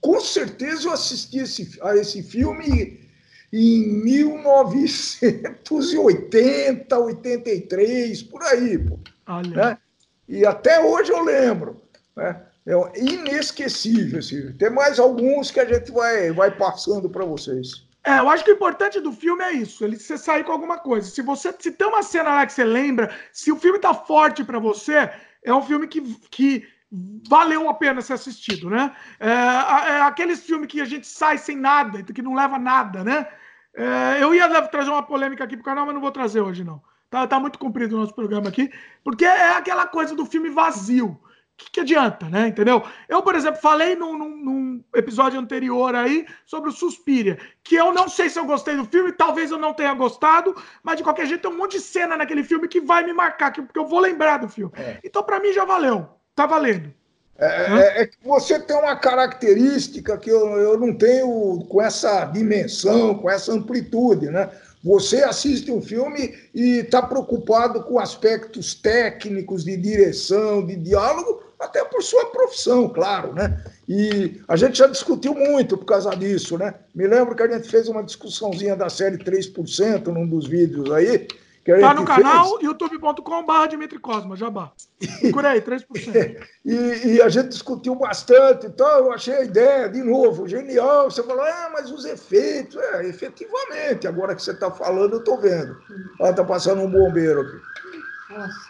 [0.00, 3.00] Com certeza eu assisti esse, a esse filme
[3.52, 8.78] em 1980, 83, por aí.
[8.78, 8.96] Pô,
[9.48, 9.76] né?
[10.28, 11.82] E até hoje eu lembro.
[12.14, 12.40] Né?
[12.66, 14.18] É inesquecível.
[14.18, 14.52] Assim.
[14.52, 17.86] Tem mais alguns que a gente vai, vai passando para vocês.
[18.04, 20.78] É, eu acho que o importante do filme é isso, ele você sair com alguma
[20.78, 21.08] coisa.
[21.08, 24.42] Se você se tem uma cena lá que você lembra, se o filme tá forte
[24.42, 25.08] para você,
[25.44, 26.66] é um filme que, que
[27.28, 28.94] valeu a pena ser assistido, né?
[29.20, 33.28] É, é, aqueles filmes que a gente sai sem nada, que não leva nada, né?
[33.74, 36.82] É, eu ia trazer uma polêmica aqui pro canal, mas não vou trazer hoje, não.
[37.08, 38.70] Tá, tá muito comprido o nosso programa aqui,
[39.04, 41.18] porque é aquela coisa do filme vazio
[41.56, 42.48] que, que adianta, né?
[42.48, 42.82] Entendeu?
[43.08, 47.92] Eu, por exemplo, falei num, num, num, episódio anterior aí sobre o Suspiria, que eu
[47.92, 51.26] não sei se eu gostei do filme, talvez eu não tenha gostado, mas de qualquer
[51.26, 54.00] jeito tem um monte de cena naquele filme que vai me marcar, porque eu vou
[54.00, 54.72] lembrar do filme.
[54.76, 54.98] É.
[55.04, 56.08] Então, para mim, já valeu.
[56.34, 56.92] Tá valendo.
[57.38, 62.24] É, é, é, que você tem uma característica que eu, eu não tenho com essa
[62.26, 64.48] dimensão, com essa amplitude, né?
[64.82, 71.84] Você assiste um filme e está preocupado com aspectos técnicos de direção, de diálogo, até
[71.84, 73.62] por sua profissão, claro, né?
[73.88, 76.74] E a gente já discutiu muito por causa disso, né?
[76.92, 81.28] Me lembro que a gente fez uma discussãozinha da série 3% num dos vídeos aí.
[81.64, 84.72] Tá no canal youtube.com.br Dimitri Cosma, jabá.
[85.20, 86.44] Procura aí, 3%.
[86.66, 86.74] e,
[87.14, 91.08] e a gente discutiu bastante, então eu achei a ideia, de novo, genial.
[91.08, 95.40] Você falou, ah, mas os efeitos, é, efetivamente, agora que você está falando, eu estou
[95.40, 95.80] vendo.
[96.18, 98.34] Olha, tá passando um bombeiro aqui.
[98.34, 98.68] Nossa.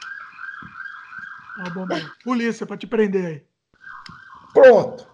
[1.66, 2.10] Ó, bombeiro.
[2.22, 3.42] Polícia, para te prender aí.
[4.52, 5.06] Pronto.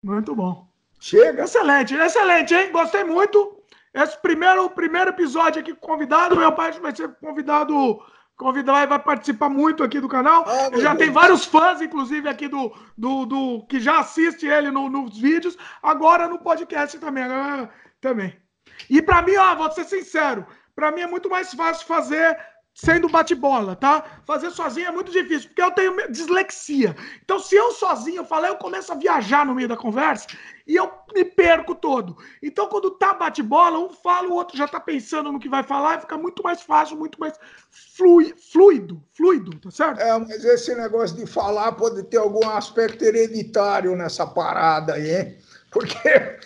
[0.00, 0.68] Muito bom.
[1.00, 1.42] Chega.
[1.42, 2.70] Excelente, excelente, hein?
[2.70, 3.59] Gostei muito.
[3.92, 8.00] Esse primeiro, primeiro episódio aqui com convidado, meu pai vai ser convidado,
[8.36, 10.44] convidado vai participar muito aqui do canal.
[10.46, 10.98] Ah, já Deus.
[10.98, 15.56] tem vários fãs, inclusive, aqui do, do, do que já assiste ele no, nos vídeos,
[15.82, 17.24] agora no podcast também.
[18.00, 18.40] também.
[18.88, 22.38] E para mim, ó, vou ser sincero, para mim é muito mais fácil fazer
[22.74, 24.04] sendo bate-bola, tá?
[24.24, 26.96] Fazer sozinho é muito difícil, porque eu tenho dislexia.
[27.22, 30.26] Então, se eu sozinho falar, eu começo a viajar no meio da conversa
[30.66, 32.16] e eu me perco todo.
[32.42, 35.98] Então, quando tá bate-bola, um fala, o outro já tá pensando no que vai falar
[35.98, 37.34] e fica muito mais fácil, muito mais
[37.96, 40.00] flui, fluido, fluido, tá certo?
[40.00, 45.38] É, mas esse negócio de falar pode ter algum aspecto hereditário nessa parada aí, hein?
[45.70, 46.38] Porque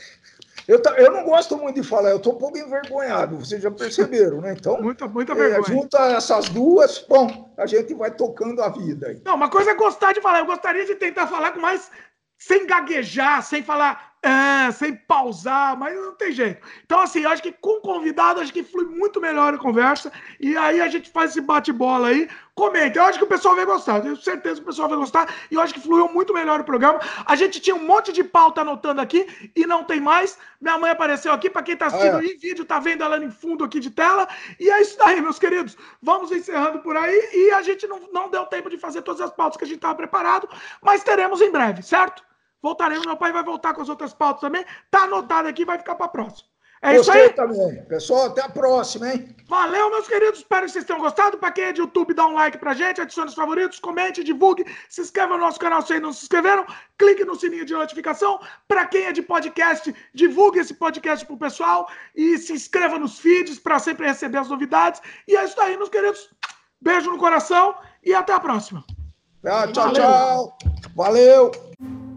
[0.66, 4.40] eu, eu não gosto muito de falar, eu estou um pouco envergonhado, vocês já perceberam,
[4.40, 4.54] né?
[4.58, 5.62] Então, muita, muita é, vergonha.
[5.62, 9.08] junta essas duas, bom, a gente vai tocando a vida.
[9.08, 9.20] Aí.
[9.24, 11.90] Não, uma coisa é gostar de falar, eu gostaria de tentar falar com mais
[12.38, 16.66] sem gaguejar, sem falar é, sem pausar, mas não tem jeito.
[16.84, 20.10] Então, assim, eu acho que com convidado, acho que flui muito melhor a conversa.
[20.40, 22.28] E aí a gente faz esse bate-bola aí.
[22.54, 24.00] Comenta, eu acho que o pessoal vai gostar.
[24.00, 25.28] Tenho certeza que o pessoal vai gostar.
[25.50, 27.00] E eu acho que fluiu muito melhor o programa.
[27.26, 30.38] A gente tinha um monte de pauta anotando aqui e não tem mais.
[30.60, 31.50] Minha mãe apareceu aqui.
[31.50, 32.24] Para quem está assistindo é.
[32.24, 34.26] em vídeo, tá vendo ela em fundo aqui de tela.
[34.58, 35.76] E é isso daí, meus queridos.
[36.00, 37.30] Vamos encerrando por aí.
[37.34, 39.76] E a gente não, não deu tempo de fazer todas as pautas que a gente
[39.76, 40.48] estava preparado,
[40.80, 42.22] mas teremos em breve, certo?
[42.64, 44.64] Voltaremos, meu pai vai voltar com as outras pautas também.
[44.90, 46.48] Tá anotado aqui, vai ficar para próxima.
[46.80, 47.34] É Gostei isso aí.
[47.34, 47.84] também.
[47.84, 49.36] Pessoal, até a próxima, hein?
[49.46, 50.38] Valeu, meus queridos.
[50.38, 51.36] Espero que vocês tenham gostado.
[51.36, 54.64] Para quem é de YouTube, dá um like pra gente, adicione os favoritos, comente, divulgue,
[54.88, 56.64] se inscreva no nosso canal se ainda não se inscreveram,
[56.98, 58.40] clique no sininho de notificação.
[58.66, 61.86] Para quem é de podcast, divulgue esse podcast pro pessoal
[62.16, 65.02] e se inscreva nos feeds para sempre receber as novidades.
[65.28, 66.30] E é isso aí, meus queridos.
[66.80, 68.82] Beijo no coração e até a próxima.
[69.44, 70.02] Ah, tchau, Valeu.
[70.02, 70.58] tchau.
[70.96, 72.13] Valeu.